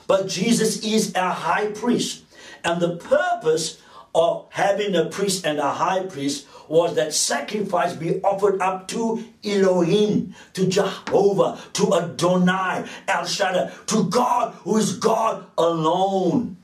but 0.06 0.28
Jesus 0.28 0.84
is 0.84 1.14
a 1.14 1.30
high 1.30 1.66
priest. 1.68 2.22
And 2.64 2.80
the 2.80 2.96
purpose 2.96 3.80
of 4.14 4.46
having 4.50 4.94
a 4.94 5.06
priest 5.06 5.44
and 5.44 5.58
a 5.58 5.70
high 5.72 6.04
priest 6.06 6.46
was 6.68 6.94
that 6.94 7.12
sacrifice 7.12 7.94
be 7.94 8.20
offered 8.22 8.60
up 8.60 8.88
to 8.88 9.22
Elohim, 9.44 10.34
to 10.54 10.66
Jehovah, 10.66 11.60
to 11.74 11.94
Adonai, 11.94 12.88
El 13.06 13.26
Shaddai, 13.26 13.72
to 13.86 14.04
God 14.04 14.54
who 14.62 14.78
is 14.78 14.96
God 14.96 15.46
alone. 15.58 16.56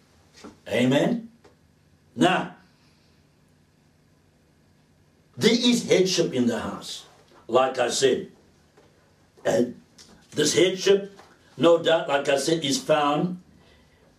Amen. 0.68 1.28
Now, 2.16 2.56
there 5.40 5.52
is 5.52 5.88
headship 5.88 6.32
in 6.32 6.46
the 6.46 6.58
house, 6.58 7.06
like 7.48 7.78
I 7.78 7.88
said. 7.88 8.30
And 9.44 9.80
this 10.32 10.54
headship 10.54 11.18
no 11.60 11.82
doubt, 11.82 12.08
like 12.08 12.28
I 12.28 12.38
said, 12.38 12.64
is 12.64 12.82
found 12.82 13.40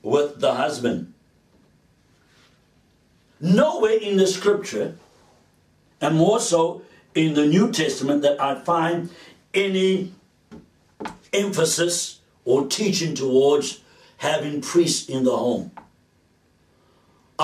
with 0.04 0.40
the 0.40 0.54
husband. 0.54 1.14
Nowhere 3.40 3.98
in 3.98 4.18
the 4.18 4.28
scripture, 4.28 4.96
and 6.00 6.16
more 6.16 6.40
so 6.40 6.84
in 7.16 7.34
the 7.34 7.48
New 7.48 7.72
Testament, 7.72 8.22
that 8.22 8.40
I 8.40 8.56
find 8.56 9.10
any 9.56 10.14
emphasis 11.34 12.20
or 12.46 12.68
teaching 12.68 13.16
towards 13.16 13.82
having 14.18 14.62
priests 14.62 15.10
in 15.10 15.24
the 15.24 15.36
home. 15.36 15.72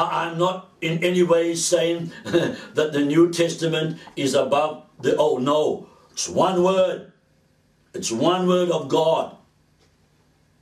I'm 0.05 0.37
not 0.37 0.69
in 0.81 1.03
any 1.03 1.23
way 1.23 1.55
saying 1.55 2.11
that 2.25 2.91
the 2.93 3.05
New 3.05 3.31
Testament 3.31 3.99
is 4.15 4.33
above 4.33 4.83
the 4.99 5.15
old. 5.15 5.43
No, 5.43 5.87
it's 6.11 6.29
one 6.29 6.63
word. 6.63 7.11
It's 7.93 8.11
one 8.11 8.47
word 8.47 8.69
of 8.69 8.87
God. 8.87 9.35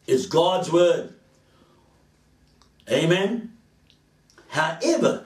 It's 0.07 0.25
God's 0.25 0.71
word. 0.71 1.13
Amen. 2.89 3.51
However, 4.49 5.25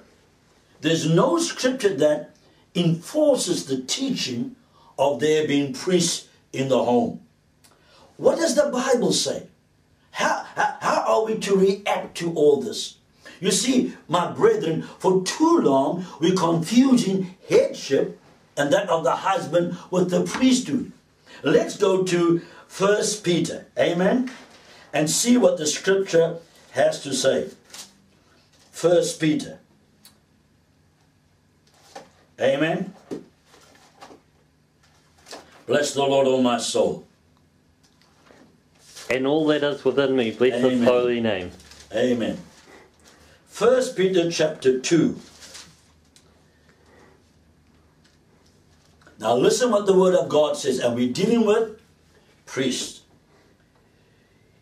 there's 0.82 1.10
no 1.10 1.38
scripture 1.38 1.96
that 1.96 2.36
enforces 2.74 3.66
the 3.66 3.82
teaching 3.82 4.56
of 4.98 5.20
there 5.20 5.48
being 5.48 5.74
priests 5.74 6.28
in 6.54 6.70
the 6.70 6.84
home. 6.84 7.22
What 8.18 8.38
does 8.38 8.56
the 8.56 8.70
Bible 8.72 9.12
say? 9.12 9.48
How, 10.12 10.46
how, 10.56 10.78
how 10.82 11.04
are 11.08 11.26
we 11.26 11.38
to 11.40 11.56
react 11.56 12.18
to 12.18 12.34
all 12.34 12.62
this? 12.62 12.99
You 13.40 13.52
see, 13.52 13.94
my 14.08 14.32
brethren, 14.32 14.84
for 15.00 15.24
too 15.24 15.60
long 15.60 16.06
we're 16.20 16.36
confusing 16.36 17.36
headship 17.48 18.20
and 18.58 18.72
that 18.74 18.90
of 18.90 19.04
the 19.04 19.16
husband 19.16 19.78
with 19.90 20.10
the 20.10 20.24
priesthood. 20.24 20.92
Let's 21.44 21.78
go 21.78 22.04
to 22.04 22.42
First 22.68 23.24
Peter. 23.24 23.66
Amen 23.78 24.30
and 24.94 25.10
see 25.10 25.38
what 25.38 25.58
the 25.58 25.68
scripture 25.68 26.38
has 26.72 27.02
to 27.04 27.14
say. 27.14 27.50
First 28.72 29.20
Peter. 29.20 29.60
Amen. 32.40 32.94
Bless 35.66 35.94
the 35.94 36.02
Lord, 36.02 36.28
O 36.28 36.42
my 36.42 36.58
soul. 36.58 37.06
And 39.10 39.28
all 39.28 39.46
that 39.48 39.64
is 39.64 39.84
within 39.84 40.16
me, 40.16 40.32
bless 40.32 40.54
Amen. 40.54 40.72
his 40.72 40.88
holy 40.88 41.20
name. 41.20 41.52
Amen. 41.94 42.38
First 43.60 43.98
Peter 43.98 44.32
chapter 44.32 44.80
2. 44.80 45.20
Now 49.20 49.36
listen 49.36 49.70
what 49.70 49.86
the 49.86 49.94
word 49.94 50.16
of 50.16 50.30
God 50.30 50.56
says, 50.56 50.80
and 50.80 50.96
we're 50.96 51.12
dealing 51.12 51.46
with 51.46 51.78
priests. 52.46 53.02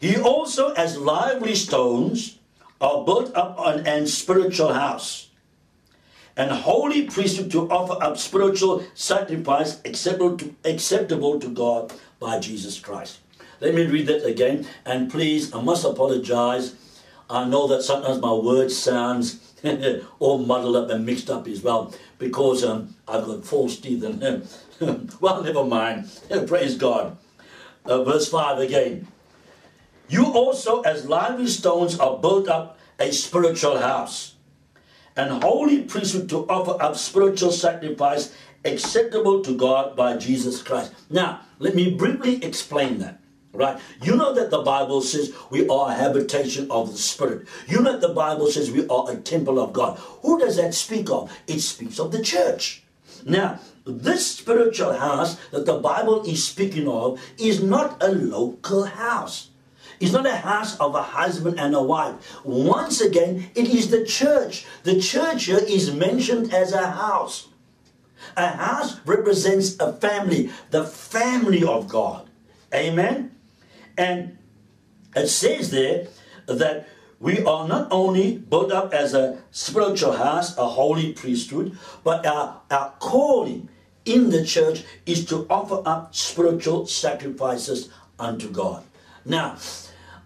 He 0.01 0.17
also, 0.17 0.73
as 0.73 0.97
lively 0.97 1.53
stones, 1.53 2.39
are 2.81 3.05
built 3.05 3.35
up 3.35 3.59
on 3.59 3.85
an 3.85 4.07
spiritual 4.07 4.73
house, 4.73 5.29
and 6.35 6.49
holy 6.49 7.03
priesthood 7.03 7.51
to 7.51 7.69
offer 7.69 8.03
up 8.03 8.17
spiritual 8.17 8.83
sacrifice 8.95 9.79
acceptable 9.85 10.37
to, 10.37 10.55
acceptable 10.65 11.39
to 11.39 11.49
God 11.49 11.93
by 12.19 12.39
Jesus 12.39 12.79
Christ. 12.79 13.19
Let 13.61 13.75
me 13.75 13.85
read 13.85 14.07
that 14.07 14.25
again, 14.25 14.65
and 14.87 15.11
please, 15.11 15.53
I 15.53 15.61
must 15.61 15.85
apologize. 15.85 16.73
I 17.29 17.45
know 17.45 17.67
that 17.67 17.83
sometimes 17.83 18.19
my 18.19 18.33
words 18.33 18.75
sounds 18.75 19.53
all 20.19 20.37
muddled 20.37 20.75
up 20.75 20.89
and 20.89 21.05
mixed 21.05 21.29
up 21.29 21.47
as 21.47 21.61
well 21.61 21.93
because 22.19 22.63
um, 22.63 22.95
I've 23.07 23.25
got 23.25 23.43
false 23.43 23.77
teeth. 23.77 24.03
And 24.03 24.47
well, 25.21 25.43
never 25.43 25.63
mind. 25.63 26.09
Praise 26.47 26.75
God. 26.75 27.17
Uh, 27.85 28.03
verse 28.03 28.29
five 28.29 28.59
again. 28.59 29.07
You 30.09 30.25
also, 30.25 30.81
as 30.81 31.05
lively 31.05 31.47
stones, 31.47 31.99
are 31.99 32.17
built 32.17 32.47
up 32.47 32.77
a 32.99 33.11
spiritual 33.11 33.77
house, 33.77 34.35
and 35.15 35.43
holy 35.43 35.83
priesthood 35.83 36.29
to 36.29 36.47
offer 36.47 36.81
up 36.81 36.95
spiritual 36.95 37.51
sacrifice 37.51 38.33
acceptable 38.65 39.41
to 39.43 39.55
God 39.55 39.95
by 39.95 40.17
Jesus 40.17 40.61
Christ. 40.61 40.93
Now, 41.09 41.41
let 41.59 41.75
me 41.75 41.91
briefly 41.95 42.43
explain 42.43 42.99
that. 42.99 43.19
Right? 43.53 43.79
You 44.03 44.15
know 44.15 44.33
that 44.33 44.51
the 44.51 44.61
Bible 44.61 45.01
says 45.01 45.33
we 45.49 45.67
are 45.67 45.91
a 45.91 45.95
habitation 45.95 46.69
of 46.69 46.91
the 46.91 46.97
Spirit. 46.97 47.47
You 47.67 47.81
know 47.81 47.93
that 47.93 48.01
the 48.01 48.13
Bible 48.13 48.47
says 48.47 48.69
we 48.69 48.87
are 48.87 49.09
a 49.09 49.15
temple 49.15 49.59
of 49.59 49.73
God. 49.73 49.97
Who 50.21 50.37
does 50.37 50.57
that 50.57 50.73
speak 50.73 51.09
of? 51.09 51.31
It 51.47 51.61
speaks 51.61 51.99
of 51.99 52.11
the 52.11 52.21
church. 52.21 52.83
Now, 53.25 53.59
this 53.85 54.27
spiritual 54.27 54.93
house 54.93 55.37
that 55.51 55.65
the 55.65 55.79
Bible 55.79 56.23
is 56.23 56.45
speaking 56.45 56.87
of 56.87 57.19
is 57.37 57.63
not 57.63 58.03
a 58.03 58.09
local 58.11 58.83
house. 58.83 59.49
It's 59.99 60.11
not 60.11 60.27
a 60.27 60.35
house 60.35 60.77
of 60.77 60.93
a 60.93 61.01
husband 61.01 61.59
and 61.59 61.73
a 61.73 61.81
wife. 61.81 62.15
Once 62.43 63.01
again, 63.01 63.49
it 63.55 63.67
is 63.69 63.89
the 63.89 64.05
church. 64.05 64.65
The 64.83 64.99
church 64.99 65.45
here 65.45 65.57
is 65.57 65.91
mentioned 65.93 66.53
as 66.53 66.73
a 66.73 66.91
house. 66.91 67.47
A 68.35 68.47
house 68.47 68.99
represents 69.05 69.79
a 69.79 69.93
family, 69.93 70.51
the 70.69 70.83
family 70.83 71.63
of 71.63 71.87
God. 71.87 72.29
Amen? 72.73 73.31
And 73.97 74.37
it 75.15 75.27
says 75.27 75.71
there 75.71 76.07
that 76.45 76.87
we 77.19 77.43
are 77.43 77.67
not 77.67 77.87
only 77.91 78.37
built 78.37 78.71
up 78.71 78.93
as 78.93 79.13
a 79.13 79.41
spiritual 79.51 80.13
house, 80.13 80.55
a 80.57 80.67
holy 80.67 81.13
priesthood, 81.13 81.77
but 82.03 82.25
our, 82.25 82.61
our 82.69 82.93
calling 82.99 83.69
in 84.05 84.29
the 84.29 84.45
church 84.45 84.83
is 85.05 85.25
to 85.25 85.47
offer 85.49 85.81
up 85.85 86.13
spiritual 86.15 86.85
sacrifices 86.85 87.89
unto 88.19 88.49
God. 88.49 88.83
Now, 89.25 89.57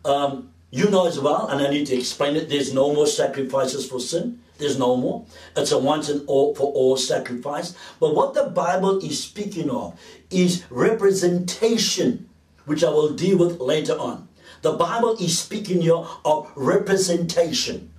um, 0.05 0.51
you 0.69 0.89
know 0.89 1.07
as 1.07 1.19
well, 1.19 1.47
and 1.47 1.61
I 1.61 1.69
need 1.69 1.87
to 1.87 1.97
explain 1.97 2.35
it, 2.35 2.49
there's 2.49 2.73
no 2.73 2.93
more 2.93 3.07
sacrifices 3.07 3.89
for 3.89 3.99
sin. 3.99 4.39
There's 4.57 4.77
no 4.77 4.95
more. 4.95 5.25
It's 5.57 5.71
a 5.71 5.77
once 5.77 6.07
and 6.07 6.21
all 6.27 6.53
for 6.53 6.71
all 6.71 6.95
sacrifice. 6.95 7.75
But 7.99 8.15
what 8.15 8.35
the 8.35 8.43
Bible 8.43 8.99
is 8.99 9.21
speaking 9.21 9.71
of 9.71 9.99
is 10.29 10.63
representation, 10.69 12.29
which 12.65 12.83
I 12.83 12.89
will 12.89 13.13
deal 13.13 13.37
with 13.37 13.59
later 13.59 13.93
on. 13.93 14.27
The 14.61 14.73
Bible 14.73 15.17
is 15.17 15.39
speaking 15.39 15.81
here 15.81 16.03
of 16.23 16.51
representation. 16.55 17.91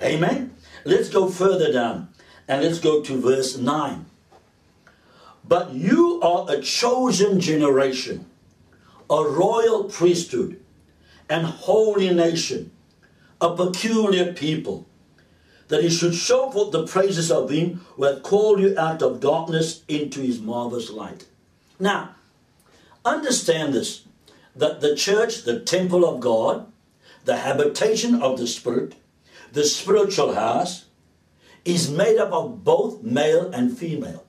Amen? 0.00 0.54
Let's 0.84 1.10
go 1.10 1.28
further 1.28 1.72
down 1.72 2.08
and 2.48 2.62
let's 2.62 2.80
go 2.80 3.02
to 3.02 3.20
verse 3.20 3.56
9. 3.56 4.06
But 5.46 5.72
you 5.72 6.20
are 6.22 6.46
a 6.48 6.60
chosen 6.60 7.40
generation, 7.40 8.26
a 9.10 9.22
royal 9.22 9.84
priesthood 9.84 10.60
and 11.28 11.46
holy 11.46 12.12
nation, 12.12 12.70
a 13.40 13.54
peculiar 13.54 14.32
people, 14.32 14.86
that 15.68 15.82
he 15.82 15.90
should 15.90 16.14
show 16.14 16.50
forth 16.50 16.72
the 16.72 16.86
praises 16.86 17.30
of 17.30 17.50
him 17.50 17.84
who 17.96 18.04
hath 18.04 18.22
called 18.22 18.60
you 18.60 18.76
out 18.78 19.02
of 19.02 19.20
darkness 19.20 19.84
into 19.86 20.20
his 20.20 20.40
marvelous 20.40 20.90
light. 20.90 21.26
Now, 21.78 22.16
understand 23.04 23.74
this 23.74 24.02
that 24.54 24.80
the 24.80 24.96
church, 24.96 25.44
the 25.44 25.60
temple 25.60 26.04
of 26.04 26.20
God, 26.20 26.70
the 27.24 27.36
habitation 27.36 28.20
of 28.20 28.38
the 28.38 28.46
Spirit, 28.46 28.94
the 29.52 29.64
spiritual 29.64 30.34
house, 30.34 30.86
is 31.64 31.90
made 31.90 32.18
up 32.18 32.32
of 32.32 32.64
both 32.64 33.02
male 33.02 33.50
and 33.52 33.76
female. 33.76 34.24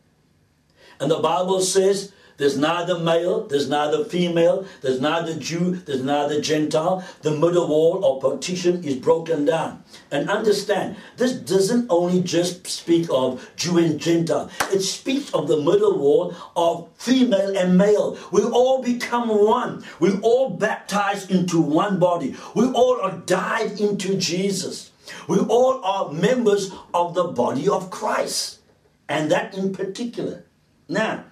And 0.99 1.09
the 1.09 1.19
Bible 1.19 1.61
says 1.61 2.13
there's 2.41 2.57
neither 2.57 2.97
male, 2.97 3.45
there's 3.45 3.69
neither 3.69 4.03
female, 4.03 4.65
there's 4.81 4.99
neither 4.99 5.35
Jew, 5.35 5.75
there's 5.75 6.01
neither 6.01 6.41
Gentile. 6.41 7.05
The 7.21 7.29
middle 7.29 7.67
wall 7.67 8.03
or 8.03 8.19
partition 8.19 8.83
is 8.83 8.95
broken 8.95 9.45
down. 9.45 9.83
And 10.09 10.27
understand, 10.27 10.95
this 11.17 11.33
doesn't 11.33 11.85
only 11.91 12.19
just 12.23 12.65
speak 12.65 13.07
of 13.11 13.47
Jew 13.57 13.77
and 13.77 13.99
Gentile, 13.99 14.49
it 14.71 14.79
speaks 14.79 15.31
of 15.35 15.47
the 15.47 15.57
middle 15.57 15.99
wall 15.99 16.33
of 16.55 16.89
female 16.97 17.55
and 17.55 17.77
male. 17.77 18.17
We 18.31 18.41
all 18.41 18.81
become 18.81 19.29
one. 19.29 19.83
We 19.99 20.19
all 20.21 20.49
baptized 20.49 21.29
into 21.29 21.61
one 21.61 21.99
body. 21.99 22.35
We 22.55 22.65
all 22.71 23.01
are 23.01 23.17
died 23.17 23.79
into 23.79 24.17
Jesus. 24.17 24.91
We 25.27 25.37
all 25.37 25.85
are 25.85 26.11
members 26.11 26.71
of 26.91 27.13
the 27.13 27.25
body 27.25 27.69
of 27.69 27.91
Christ. 27.91 28.61
And 29.07 29.29
that 29.29 29.53
in 29.53 29.73
particular. 29.73 30.45
Now, 30.89 31.25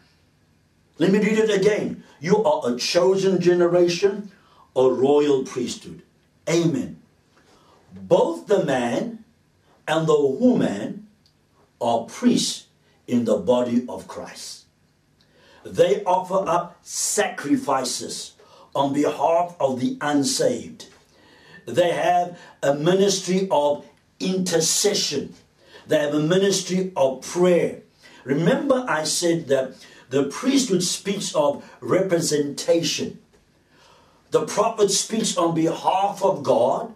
let 0.99 1.11
me 1.11 1.19
read 1.19 1.39
it 1.39 1.49
again. 1.49 2.03
You 2.19 2.43
are 2.43 2.73
a 2.73 2.77
chosen 2.77 3.41
generation, 3.41 4.31
a 4.75 4.87
royal 4.89 5.43
priesthood. 5.43 6.03
Amen. 6.47 7.01
Both 7.93 8.47
the 8.47 8.65
man 8.65 9.23
and 9.87 10.07
the 10.07 10.19
woman 10.19 11.07
are 11.81 12.03
priests 12.03 12.67
in 13.07 13.23
the 13.25 13.37
body 13.37 13.85
of 13.87 14.07
Christ. 14.07 14.65
They 15.65 16.03
offer 16.03 16.47
up 16.47 16.77
sacrifices 16.83 18.33
on 18.75 18.93
behalf 18.93 19.55
of 19.59 19.79
the 19.79 19.97
unsaved. 20.01 20.87
They 21.65 21.91
have 21.91 22.37
a 22.61 22.73
ministry 22.73 23.47
of 23.51 23.85
intercession. 24.19 25.33
They 25.87 25.97
have 25.97 26.13
a 26.13 26.19
ministry 26.19 26.91
of 26.95 27.21
prayer. 27.21 27.81
Remember, 28.25 28.85
I 28.87 29.05
said 29.05 29.47
that 29.47 29.75
the 30.09 30.23
priesthood 30.23 30.83
speaks 30.83 31.35
of 31.35 31.63
representation. 31.81 33.19
The 34.31 34.45
prophet 34.45 34.91
speaks 34.91 35.37
on 35.37 35.55
behalf 35.55 36.23
of 36.23 36.43
God. 36.43 36.93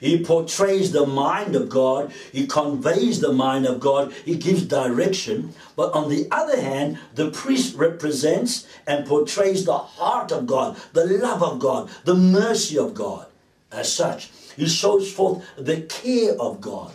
He 0.00 0.24
portrays 0.24 0.90
the 0.90 1.06
mind 1.06 1.54
of 1.54 1.68
God. 1.68 2.12
He 2.32 2.48
conveys 2.48 3.20
the 3.20 3.32
mind 3.32 3.66
of 3.66 3.78
God. 3.78 4.12
He 4.24 4.34
gives 4.34 4.64
direction. 4.64 5.54
But 5.76 5.92
on 5.92 6.08
the 6.08 6.26
other 6.32 6.60
hand, 6.60 6.98
the 7.14 7.30
priest 7.30 7.76
represents 7.76 8.66
and 8.86 9.06
portrays 9.06 9.64
the 9.64 9.78
heart 9.78 10.32
of 10.32 10.46
God, 10.46 10.76
the 10.92 11.06
love 11.06 11.42
of 11.42 11.60
God, 11.60 11.88
the 12.04 12.16
mercy 12.16 12.76
of 12.76 12.94
God. 12.94 13.26
As 13.70 13.92
such, 13.92 14.30
he 14.56 14.66
shows 14.66 15.12
forth 15.12 15.44
the 15.56 15.82
care 15.82 16.34
of 16.34 16.60
God. 16.60 16.92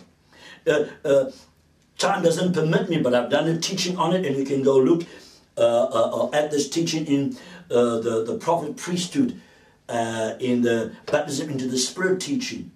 Uh, 0.66 0.84
uh, 1.02 1.30
time 1.96 2.22
doesn't 2.22 2.52
permit 2.52 2.90
me, 2.90 2.98
but 2.98 3.14
I've 3.14 3.30
done 3.30 3.48
a 3.48 3.58
teaching 3.58 3.96
on 3.96 4.14
it, 4.14 4.26
and 4.26 4.36
you 4.36 4.44
can 4.44 4.62
go 4.62 4.76
look 4.76 5.04
Uh, 5.58 5.90
uh, 5.92 6.24
uh, 6.24 6.30
at 6.32 6.52
this 6.52 6.68
teaching 6.68 7.04
in 7.06 7.36
the, 7.66 8.24
the 8.24 8.38
prophet 8.40 8.76
priesthood, 8.76 9.40
in 10.38 10.62
the 10.62 10.92
baptism 11.06 11.50
into 11.50 11.66
the 11.66 11.76
spirit 11.76 12.20
teaching. 12.20 12.70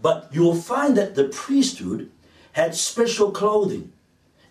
But 0.00 0.30
you'll 0.32 0.54
find 0.54 0.96
that 0.96 1.16
the 1.16 1.24
priesthood 1.24 2.10
had 2.52 2.74
special 2.74 3.30
clothing. 3.30 3.92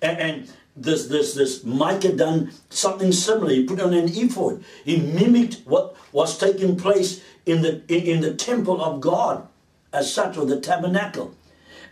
And, 0.04 0.18
and 0.20 0.54
this, 0.76 1.08
this, 1.08 1.34
this 1.34 1.64
Micah 1.64 2.12
done 2.12 2.52
something 2.70 3.12
similar. 3.12 3.50
He 3.50 3.64
put 3.66 3.82
on 3.82 3.94
an 3.94 4.08
ephod. 4.08 4.64
He 4.86 4.98
mimicked 4.98 5.62
what 5.66 5.96
was 6.12 6.38
taking 6.38 6.76
place 6.76 7.24
in 7.48 7.64
the, 7.64 7.82
in, 7.88 8.18
in 8.18 8.22
the 8.22 8.36
temple 8.36 8.84
of 8.84 9.02
God, 9.02 9.48
as 9.92 10.14
such, 10.14 10.38
or 10.38 10.46
the 10.46 10.60
tabernacle. 10.60 11.34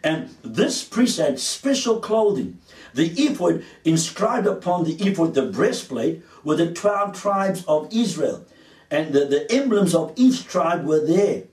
And 0.04 0.30
this 0.44 0.84
priest 0.84 1.18
had 1.18 1.40
special 1.40 2.00
clothing. 2.00 2.60
The 2.94 3.10
ephod 3.10 3.64
inscribed 3.84 4.48
upon 4.48 4.84
the 4.84 4.96
ephod 4.96 5.34
the 5.34 5.44
breastplate 5.44 6.24
were 6.44 6.56
the 6.56 6.74
12 6.74 7.20
tribes 7.20 7.66
of 7.68 7.88
Israel. 7.92 8.46
And 8.90 9.14
the, 9.14 9.26
the 9.26 9.52
emblems 9.52 9.96
of 9.96 10.14
each 10.16 10.46
tribe 10.46 10.86
were 10.86 11.06
there. 11.06 11.44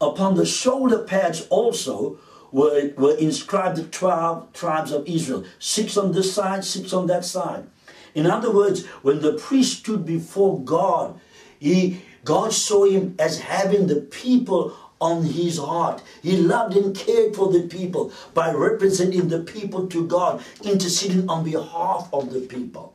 Upon 0.00 0.36
the 0.36 0.46
shoulder 0.46 0.98
pads 0.98 1.46
also 1.50 2.18
were, 2.52 2.92
were 2.96 3.16
inscribed 3.16 3.76
the 3.76 3.84
12 3.84 4.52
tribes 4.52 4.92
of 4.92 5.06
Israel. 5.08 5.44
Six 5.58 5.96
on 5.96 6.12
this 6.12 6.32
side, 6.32 6.64
six 6.64 6.92
on 6.92 7.06
that 7.08 7.24
side. 7.24 7.66
In 8.14 8.26
other 8.26 8.52
words, 8.52 8.86
when 9.02 9.20
the 9.20 9.32
priest 9.32 9.80
stood 9.80 10.06
before 10.06 10.60
God, 10.60 11.18
he, 11.58 12.02
God 12.24 12.52
saw 12.52 12.84
him 12.84 13.16
as 13.18 13.40
having 13.40 13.88
the 13.88 14.00
people 14.00 14.76
on 15.04 15.22
his 15.22 15.58
heart. 15.58 16.02
He 16.22 16.38
loved 16.38 16.76
and 16.76 16.96
cared 16.96 17.36
for 17.36 17.52
the 17.52 17.68
people 17.68 18.10
by 18.32 18.52
representing 18.52 19.28
the 19.28 19.40
people 19.40 19.86
to 19.88 20.06
God, 20.06 20.42
interceding 20.62 21.28
on 21.28 21.44
behalf 21.44 22.08
of 22.10 22.32
the 22.32 22.40
people. 22.40 22.94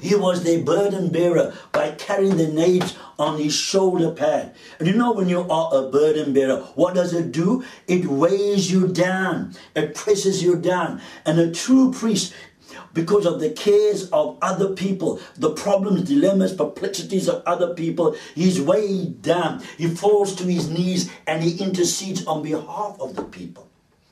He 0.00 0.14
was 0.14 0.44
their 0.44 0.62
burden 0.62 1.08
bearer 1.10 1.54
by 1.72 1.90
carrying 1.92 2.36
the 2.36 2.48
names 2.48 2.96
on 3.18 3.38
his 3.38 3.54
shoulder 3.54 4.12
pad. 4.12 4.54
And 4.78 4.88
you 4.88 4.94
know, 4.94 5.12
when 5.12 5.28
you 5.28 5.40
are 5.40 5.74
a 5.74 5.90
burden 5.90 6.32
bearer, 6.32 6.58
what 6.76 6.94
does 6.94 7.12
it 7.12 7.32
do? 7.32 7.64
It 7.88 8.06
weighs 8.06 8.70
you 8.70 8.88
down, 8.88 9.54
it 9.74 9.94
presses 9.94 10.42
you 10.42 10.56
down. 10.56 11.00
And 11.26 11.38
a 11.38 11.50
true 11.50 11.92
priest 11.92 12.32
because 12.94 13.26
of 13.26 13.40
the 13.40 13.50
cares 13.50 14.08
of 14.10 14.38
other 14.42 14.74
people, 14.74 15.20
the 15.36 15.50
problems, 15.50 16.02
dilemmas, 16.02 16.52
perplexities 16.52 17.28
of 17.28 17.42
other 17.46 17.74
people. 17.74 18.16
He's 18.34 18.60
weighed 18.60 19.22
down. 19.22 19.62
He 19.78 19.88
falls 19.88 20.34
to 20.36 20.44
his 20.44 20.68
knees 20.68 21.10
and 21.26 21.42
he 21.42 21.62
intercedes 21.62 22.26
on 22.26 22.42
behalf 22.42 22.96
of 23.00 23.16
the 23.16 23.24
people. 23.24 23.68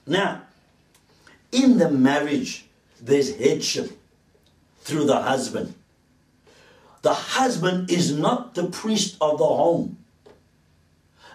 Now, 0.06 0.42
in 1.52 1.78
the 1.78 1.90
marriage, 1.90 2.66
there's 3.00 3.36
headship 3.36 3.98
through 4.82 5.04
the 5.04 5.20
husband. 5.20 5.74
The 7.02 7.14
husband 7.14 7.90
is 7.90 8.12
not 8.12 8.54
the 8.54 8.66
priest 8.66 9.16
of 9.20 9.38
the 9.38 9.46
home. 9.46 9.96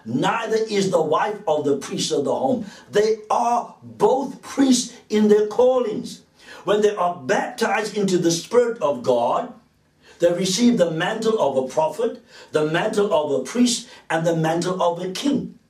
Neither 0.04 0.56
is 0.56 0.92
the 0.92 1.02
wife 1.02 1.40
of 1.48 1.64
the 1.64 1.78
priest 1.78 2.12
of 2.12 2.24
the 2.24 2.34
home. 2.34 2.66
They 2.92 3.18
are 3.28 3.74
both 3.82 4.40
priests 4.40 4.96
in 5.08 5.26
their 5.26 5.48
callings 5.48 6.22
when 6.66 6.82
they 6.82 6.94
are 6.96 7.14
baptized 7.14 7.96
into 7.96 8.18
the 8.18 8.32
Spirit 8.32 8.82
of 8.82 9.04
God, 9.04 9.54
they 10.18 10.32
receive 10.32 10.78
the 10.78 10.90
mantle 10.90 11.38
of 11.38 11.56
a 11.56 11.72
prophet, 11.72 12.20
the 12.50 12.66
mantle 12.66 13.14
of 13.14 13.40
a 13.40 13.44
priest, 13.44 13.88
and 14.10 14.26
the 14.26 14.34
mantle 14.34 14.82
of 14.82 15.00
a 15.00 15.12
king. 15.12 15.60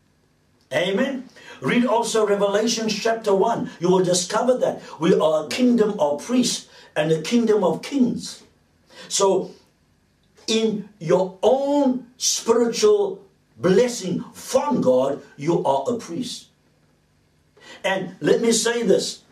Amen. 0.72 1.28
Read 1.60 1.84
also 1.84 2.26
Revelation 2.26 2.88
chapter 2.88 3.34
1. 3.34 3.72
You 3.78 3.90
will 3.90 4.04
discover 4.04 4.56
that 4.56 4.80
we 4.98 5.12
are 5.14 5.44
a 5.44 5.48
kingdom 5.48 6.00
of 6.00 6.24
priests 6.24 6.66
and 6.96 7.12
a 7.12 7.20
kingdom 7.20 7.62
of 7.62 7.82
kings. 7.82 8.42
So, 9.08 9.50
in 10.46 10.88
your 10.98 11.36
own 11.42 12.06
spiritual 12.16 13.22
blessing 13.58 14.24
from 14.32 14.80
God, 14.80 15.22
you 15.36 15.62
are 15.62 15.84
a 15.88 15.98
priest. 15.98 16.46
And 17.84 18.16
let 18.20 18.40
me 18.40 18.50
say 18.52 18.82
this 18.82 19.25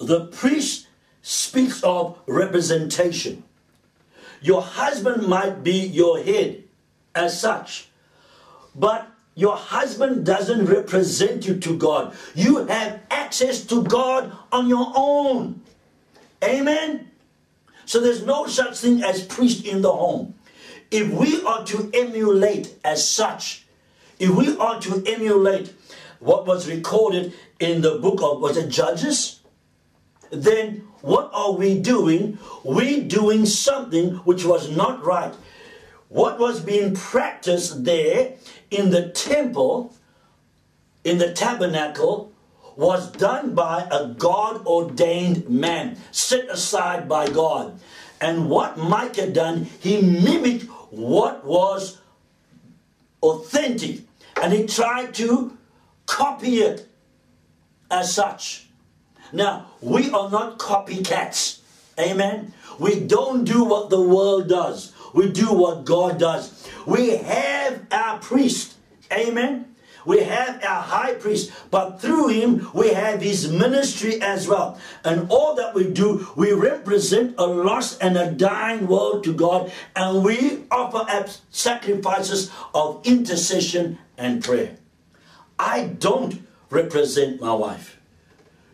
the 0.00 0.26
priest 0.26 0.86
speaks 1.22 1.82
of 1.82 2.18
representation. 2.26 3.44
Your 4.40 4.62
husband 4.62 5.26
might 5.26 5.64
be 5.64 5.72
your 5.72 6.22
head 6.22 6.64
as 7.14 7.40
such, 7.40 7.88
but 8.74 9.08
your 9.34 9.56
husband 9.56 10.24
doesn't 10.26 10.66
represent 10.66 11.46
you 11.46 11.58
to 11.58 11.76
God. 11.76 12.16
You 12.34 12.66
have 12.66 13.00
access 13.10 13.64
to 13.66 13.82
God 13.84 14.32
on 14.50 14.68
your 14.68 14.92
own. 14.94 15.62
Amen? 16.42 17.10
So 17.84 18.00
there's 18.00 18.24
no 18.24 18.46
such 18.46 18.78
thing 18.78 19.02
as 19.02 19.22
priest 19.24 19.64
in 19.64 19.82
the 19.82 19.92
home. 19.92 20.34
If 20.90 21.10
we 21.10 21.42
are 21.44 21.64
to 21.66 21.90
emulate 21.94 22.74
as 22.84 23.08
such, 23.08 23.66
if 24.18 24.30
we 24.30 24.56
are 24.56 24.80
to 24.80 25.02
emulate 25.06 25.72
what 26.18 26.46
was 26.46 26.68
recorded 26.68 27.32
in 27.60 27.82
the 27.82 27.98
book 27.98 28.20
of, 28.22 28.40
was 28.40 28.56
it 28.56 28.68
Judges? 28.68 29.37
Then 30.30 30.88
what 31.00 31.30
are 31.32 31.52
we 31.52 31.78
doing? 31.78 32.38
We're 32.64 33.04
doing 33.04 33.46
something 33.46 34.16
which 34.18 34.44
was 34.44 34.74
not 34.74 35.04
right. 35.04 35.34
What 36.08 36.38
was 36.38 36.60
being 36.60 36.94
practiced 36.94 37.84
there 37.84 38.34
in 38.70 38.90
the 38.90 39.08
temple, 39.10 39.94
in 41.04 41.18
the 41.18 41.32
tabernacle, 41.32 42.32
was 42.76 43.10
done 43.12 43.54
by 43.54 43.86
a 43.90 44.08
God 44.08 44.64
ordained 44.66 45.48
man, 45.50 45.98
set 46.12 46.48
aside 46.48 47.08
by 47.08 47.28
God. 47.28 47.78
And 48.20 48.48
what 48.48 48.78
Micah 48.78 49.30
done, 49.30 49.64
he 49.80 50.00
mimicked 50.00 50.64
what 50.90 51.44
was 51.44 51.98
authentic 53.22 54.00
and 54.40 54.52
he 54.52 54.66
tried 54.66 55.14
to 55.14 55.56
copy 56.06 56.58
it 56.60 56.88
as 57.90 58.14
such. 58.14 58.67
Now, 59.32 59.66
we 59.80 60.10
are 60.10 60.30
not 60.30 60.58
copycats. 60.58 61.60
Amen. 61.98 62.54
We 62.78 63.00
don't 63.00 63.44
do 63.44 63.64
what 63.64 63.90
the 63.90 64.00
world 64.00 64.48
does. 64.48 64.92
We 65.12 65.30
do 65.30 65.52
what 65.52 65.84
God 65.84 66.18
does. 66.18 66.68
We 66.86 67.16
have 67.16 67.86
our 67.90 68.18
priest. 68.18 68.74
Amen. 69.12 69.74
We 70.06 70.22
have 70.22 70.62
our 70.64 70.80
high 70.80 71.14
priest, 71.14 71.52
but 71.70 72.00
through 72.00 72.28
him 72.28 72.70
we 72.72 72.94
have 72.94 73.20
his 73.20 73.52
ministry 73.52 74.22
as 74.22 74.48
well. 74.48 74.78
And 75.04 75.30
all 75.30 75.54
that 75.56 75.74
we 75.74 75.90
do, 75.90 76.26
we 76.34 76.52
represent 76.52 77.34
a 77.36 77.44
lost 77.44 77.98
and 78.00 78.16
a 78.16 78.30
dying 78.30 78.86
world 78.86 79.24
to 79.24 79.34
God, 79.34 79.70
and 79.94 80.24
we 80.24 80.64
offer 80.70 81.04
up 81.10 81.28
sacrifices 81.50 82.50
of 82.74 83.02
intercession 83.04 83.98
and 84.16 84.42
prayer. 84.42 84.76
I 85.58 85.88
don't 85.88 86.40
represent 86.70 87.42
my 87.42 87.52
wife. 87.52 87.97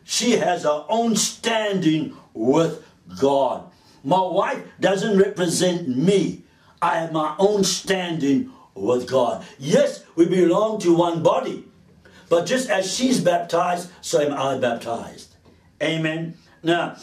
She 0.05 0.33
has 0.33 0.65
her 0.65 0.85
own 0.89 1.17
standing 1.17 2.17
with 2.35 2.85
God. 3.19 3.71
My 4.03 4.21
wife 4.21 4.63
doesn't 4.81 5.19
represent 5.19 5.89
me. 5.89 6.43
I 6.81 6.99
have 6.99 7.13
my 7.13 7.35
own 7.39 7.65
standing 7.65 8.51
with 8.75 9.09
God. 9.09 9.45
Yes, 9.59 10.05
we 10.15 10.27
belong 10.27 10.79
to 10.81 10.95
one 10.95 11.23
body. 11.23 11.65
But 12.29 12.47
just 12.47 12.69
as 12.69 12.93
she's 12.93 13.21
baptized, 13.21 13.91
so 14.01 14.21
am 14.21 14.35
I 14.35 14.59
baptized. 14.59 15.37
Amen. 15.83 16.37
Now, 16.63 16.97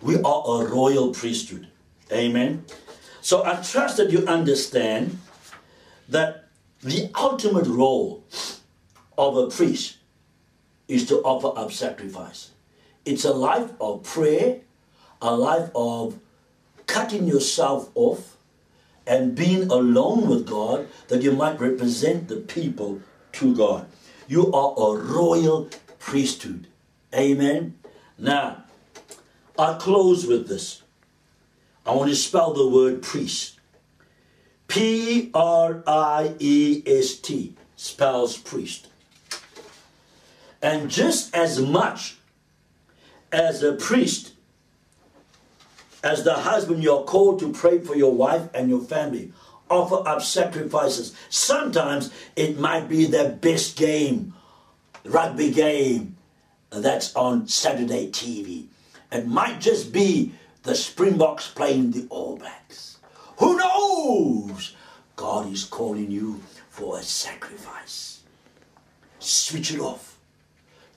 we 0.00 0.16
are 0.16 0.62
a 0.62 0.66
royal 0.66 1.12
priesthood. 1.14 1.68
Amen. 2.10 2.64
So 3.20 3.44
I 3.44 3.62
trust 3.62 3.96
that 3.98 4.10
you 4.10 4.26
understand 4.26 5.18
that 6.08 6.48
the 6.82 7.10
ultimate 7.14 7.66
role 7.66 8.24
of 9.16 9.36
a 9.36 9.48
priest 9.48 9.98
is 10.88 11.06
to 11.06 11.16
offer 11.22 11.58
up 11.58 11.72
sacrifice. 11.72 12.50
It's 13.04 13.24
a 13.24 13.32
life 13.32 13.70
of 13.80 14.02
prayer, 14.02 14.60
a 15.20 15.34
life 15.34 15.70
of 15.74 16.18
cutting 16.86 17.26
yourself 17.26 17.90
off 17.94 18.36
and 19.06 19.34
being 19.34 19.70
alone 19.70 20.28
with 20.28 20.46
God 20.46 20.88
that 21.08 21.22
you 21.22 21.32
might 21.32 21.60
represent 21.60 22.28
the 22.28 22.36
people 22.36 23.00
to 23.32 23.54
God. 23.54 23.86
You 24.28 24.52
are 24.52 24.74
a 24.76 24.98
royal 25.02 25.68
priesthood. 25.98 26.68
Amen. 27.14 27.78
Now, 28.18 28.64
I 29.58 29.74
close 29.74 30.26
with 30.26 30.48
this. 30.48 30.82
I 31.84 31.94
want 31.94 32.10
to 32.10 32.16
spell 32.16 32.54
the 32.54 32.68
word 32.68 33.02
priest. 33.02 33.58
P 34.68 35.30
R 35.34 35.82
I 35.86 36.34
E 36.38 36.82
S 36.86 37.16
T 37.16 37.56
spells 37.76 38.36
priest. 38.38 38.88
And 40.62 40.88
just 40.88 41.34
as 41.34 41.60
much 41.60 42.16
as 43.32 43.62
a 43.62 43.72
priest, 43.72 44.32
as 46.04 46.24
the 46.24 46.34
husband, 46.34 46.82
you're 46.82 47.04
called 47.04 47.40
to 47.40 47.52
pray 47.52 47.78
for 47.80 47.96
your 47.96 48.14
wife 48.14 48.48
and 48.54 48.70
your 48.70 48.80
family. 48.80 49.32
Offer 49.68 50.06
up 50.08 50.22
sacrifices. 50.22 51.14
Sometimes 51.30 52.12
it 52.36 52.58
might 52.58 52.88
be 52.88 53.06
their 53.06 53.30
best 53.30 53.76
game, 53.76 54.34
rugby 55.04 55.50
game 55.50 56.16
that's 56.70 57.14
on 57.16 57.48
Saturday 57.48 58.08
TV. 58.10 58.66
It 59.10 59.26
might 59.26 59.60
just 59.60 59.92
be 59.92 60.34
the 60.62 60.74
Springboks 60.74 61.48
playing 61.48 61.90
the 61.90 62.06
All 62.08 62.36
Blacks. 62.36 62.98
Who 63.38 63.56
knows? 63.56 64.74
God 65.16 65.52
is 65.52 65.64
calling 65.64 66.10
you 66.10 66.40
for 66.70 66.98
a 66.98 67.02
sacrifice. 67.02 68.22
Switch 69.18 69.72
it 69.72 69.80
off. 69.80 70.11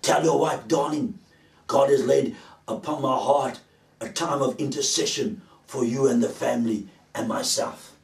Tell 0.06 0.24
your 0.24 0.40
wife, 0.40 0.68
darling, 0.68 1.18
God 1.66 1.90
has 1.90 2.06
laid 2.06 2.36
upon 2.68 3.02
my 3.02 3.18
heart 3.18 3.60
a 4.00 4.08
time 4.08 4.44
of 4.44 4.60
intercession 4.60 5.42
for 5.66 5.84
you 5.84 6.08
and 6.08 6.22
the 6.22 6.30
family 6.30 6.88
and 7.16 7.28
myself. 7.28 7.96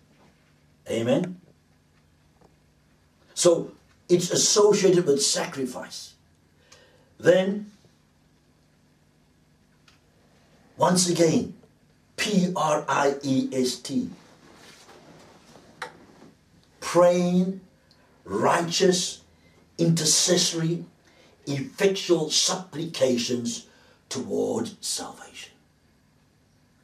Amen. 0.89 1.39
So 3.35 3.73
it's 4.09 4.31
associated 4.31 5.05
with 5.05 5.21
sacrifice. 5.21 6.15
Then, 7.19 7.69
once 10.77 11.07
again, 11.07 11.53
P 12.17 12.51
R 12.55 12.83
I 12.89 13.13
E 13.21 13.47
S 13.53 13.75
T. 13.75 14.09
Praying, 16.79 17.61
righteous, 18.25 19.21
intercessory, 19.77 20.85
effectual 21.47 22.29
supplications 22.29 23.67
toward 24.09 24.71
salvation. 24.83 25.51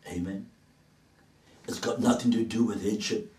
Amen. 0.08 0.48
It's 1.68 1.80
got 1.80 2.00
nothing 2.00 2.32
to 2.32 2.44
do 2.44 2.64
with 2.64 2.84
headship. 2.84 3.34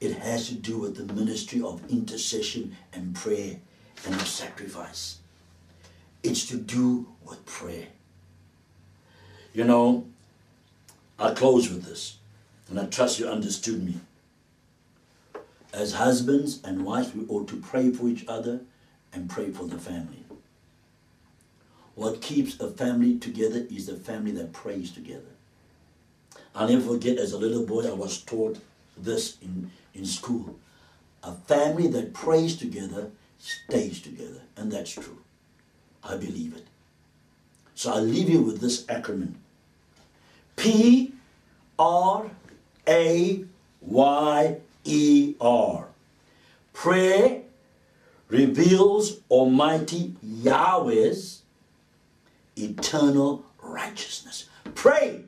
It 0.00 0.16
has 0.18 0.48
to 0.48 0.54
do 0.54 0.78
with 0.78 0.96
the 0.96 1.12
ministry 1.12 1.62
of 1.62 1.88
intercession 1.90 2.76
and 2.92 3.14
prayer 3.14 3.56
and 4.04 4.14
of 4.14 4.26
sacrifice. 4.26 5.18
It's 6.22 6.46
to 6.46 6.56
do 6.56 7.06
with 7.24 7.44
prayer. 7.44 7.86
You 9.52 9.64
know, 9.64 10.06
I 11.18 11.34
close 11.34 11.68
with 11.68 11.84
this, 11.84 12.16
and 12.68 12.80
I 12.80 12.86
trust 12.86 13.18
you 13.18 13.28
understood 13.28 13.84
me. 13.84 14.00
As 15.72 15.92
husbands 15.92 16.60
and 16.64 16.84
wives, 16.84 17.14
we 17.14 17.26
ought 17.28 17.48
to 17.48 17.56
pray 17.56 17.90
for 17.90 18.08
each 18.08 18.26
other 18.26 18.60
and 19.12 19.28
pray 19.28 19.50
for 19.50 19.64
the 19.64 19.78
family. 19.78 20.24
What 21.94 22.22
keeps 22.22 22.58
a 22.58 22.68
family 22.68 23.18
together 23.18 23.66
is 23.70 23.86
the 23.86 23.96
family 23.96 24.32
that 24.32 24.52
prays 24.52 24.90
together. 24.90 25.32
I'll 26.54 26.68
never 26.68 26.94
forget 26.94 27.18
as 27.18 27.32
a 27.32 27.38
little 27.38 27.64
boy, 27.64 27.88
I 27.88 27.92
was 27.92 28.22
taught 28.22 28.58
this 28.96 29.36
in, 29.42 29.70
in 29.94 30.04
school. 30.04 30.58
A 31.22 31.32
family 31.32 31.88
that 31.88 32.14
prays 32.14 32.56
together 32.56 33.10
stays 33.38 34.00
together. 34.00 34.42
And 34.56 34.72
that's 34.72 34.92
true. 34.92 35.18
I 36.02 36.16
believe 36.16 36.54
it. 36.56 36.66
So 37.74 37.92
I'll 37.92 38.02
leave 38.02 38.28
you 38.28 38.40
with 38.40 38.60
this 38.60 38.84
acronym 38.86 39.34
P 40.56 41.12
R 41.78 42.30
A 42.88 43.44
Y 43.80 44.56
E 44.84 45.34
R. 45.40 45.86
Prayer 46.72 47.41
reveals 48.32 49.20
Almighty 49.28 50.16
Yahweh's 50.22 51.42
eternal 52.56 53.44
righteousness. 53.60 54.48
Pray 54.74 55.24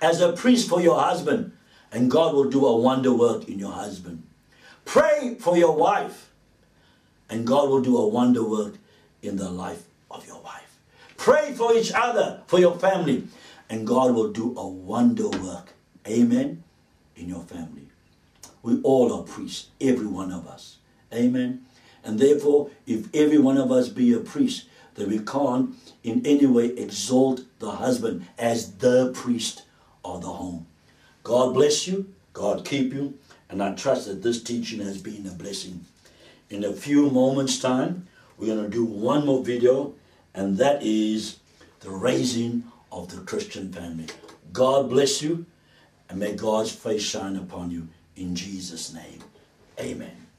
as 0.00 0.22
a 0.22 0.32
priest 0.32 0.66
for 0.66 0.80
your 0.80 0.98
husband, 0.98 1.52
and 1.92 2.10
God 2.10 2.34
will 2.34 2.48
do 2.48 2.64
a 2.64 2.74
wonder 2.74 3.12
work 3.12 3.48
in 3.48 3.58
your 3.58 3.72
husband. 3.72 4.22
Pray 4.86 5.36
for 5.38 5.58
your 5.58 5.76
wife, 5.76 6.30
and 7.28 7.46
God 7.46 7.68
will 7.68 7.82
do 7.82 7.98
a 7.98 8.08
wonder 8.08 8.42
work 8.48 8.78
in 9.20 9.36
the 9.36 9.50
life 9.50 9.84
of 10.10 10.26
your 10.26 10.40
wife. 10.40 10.78
Pray 11.18 11.52
for 11.52 11.74
each 11.74 11.92
other, 11.92 12.40
for 12.46 12.58
your 12.58 12.78
family, 12.78 13.24
and 13.68 13.86
God 13.86 14.14
will 14.14 14.32
do 14.32 14.56
a 14.56 14.66
wonder 14.66 15.28
work. 15.28 15.74
Amen. 16.08 16.64
In 17.14 17.28
your 17.28 17.42
family. 17.42 17.88
We 18.62 18.80
all 18.80 19.12
are 19.12 19.22
priests, 19.22 19.68
every 19.82 20.06
one 20.06 20.32
of 20.32 20.46
us. 20.46 20.78
Amen. 21.12 21.66
And 22.04 22.18
therefore, 22.18 22.70
if 22.86 23.14
every 23.14 23.38
one 23.38 23.58
of 23.58 23.70
us 23.70 23.88
be 23.88 24.12
a 24.12 24.20
priest, 24.20 24.66
then 24.94 25.08
we 25.08 25.18
can't 25.18 25.74
in 26.02 26.24
any 26.24 26.46
way 26.46 26.66
exalt 26.66 27.42
the 27.58 27.70
husband 27.70 28.26
as 28.38 28.72
the 28.76 29.12
priest 29.12 29.62
of 30.04 30.22
the 30.22 30.28
home. 30.28 30.66
God 31.22 31.54
bless 31.54 31.86
you. 31.86 32.12
God 32.32 32.64
keep 32.64 32.92
you. 32.92 33.18
And 33.48 33.62
I 33.62 33.74
trust 33.74 34.06
that 34.06 34.22
this 34.22 34.42
teaching 34.42 34.80
has 34.80 35.00
been 35.00 35.26
a 35.26 35.32
blessing. 35.32 35.84
In 36.48 36.64
a 36.64 36.72
few 36.72 37.10
moments' 37.10 37.58
time, 37.58 38.06
we're 38.38 38.54
going 38.54 38.64
to 38.64 38.70
do 38.70 38.84
one 38.84 39.26
more 39.26 39.44
video, 39.44 39.94
and 40.34 40.56
that 40.58 40.82
is 40.82 41.38
the 41.80 41.90
raising 41.90 42.64
of 42.90 43.08
the 43.08 43.20
Christian 43.22 43.72
family. 43.72 44.06
God 44.52 44.88
bless 44.88 45.20
you, 45.22 45.46
and 46.08 46.18
may 46.18 46.34
God's 46.34 46.72
face 46.72 47.02
shine 47.02 47.36
upon 47.36 47.70
you 47.70 47.88
in 48.16 48.34
Jesus' 48.34 48.92
name. 48.92 49.20
Amen. 49.78 50.29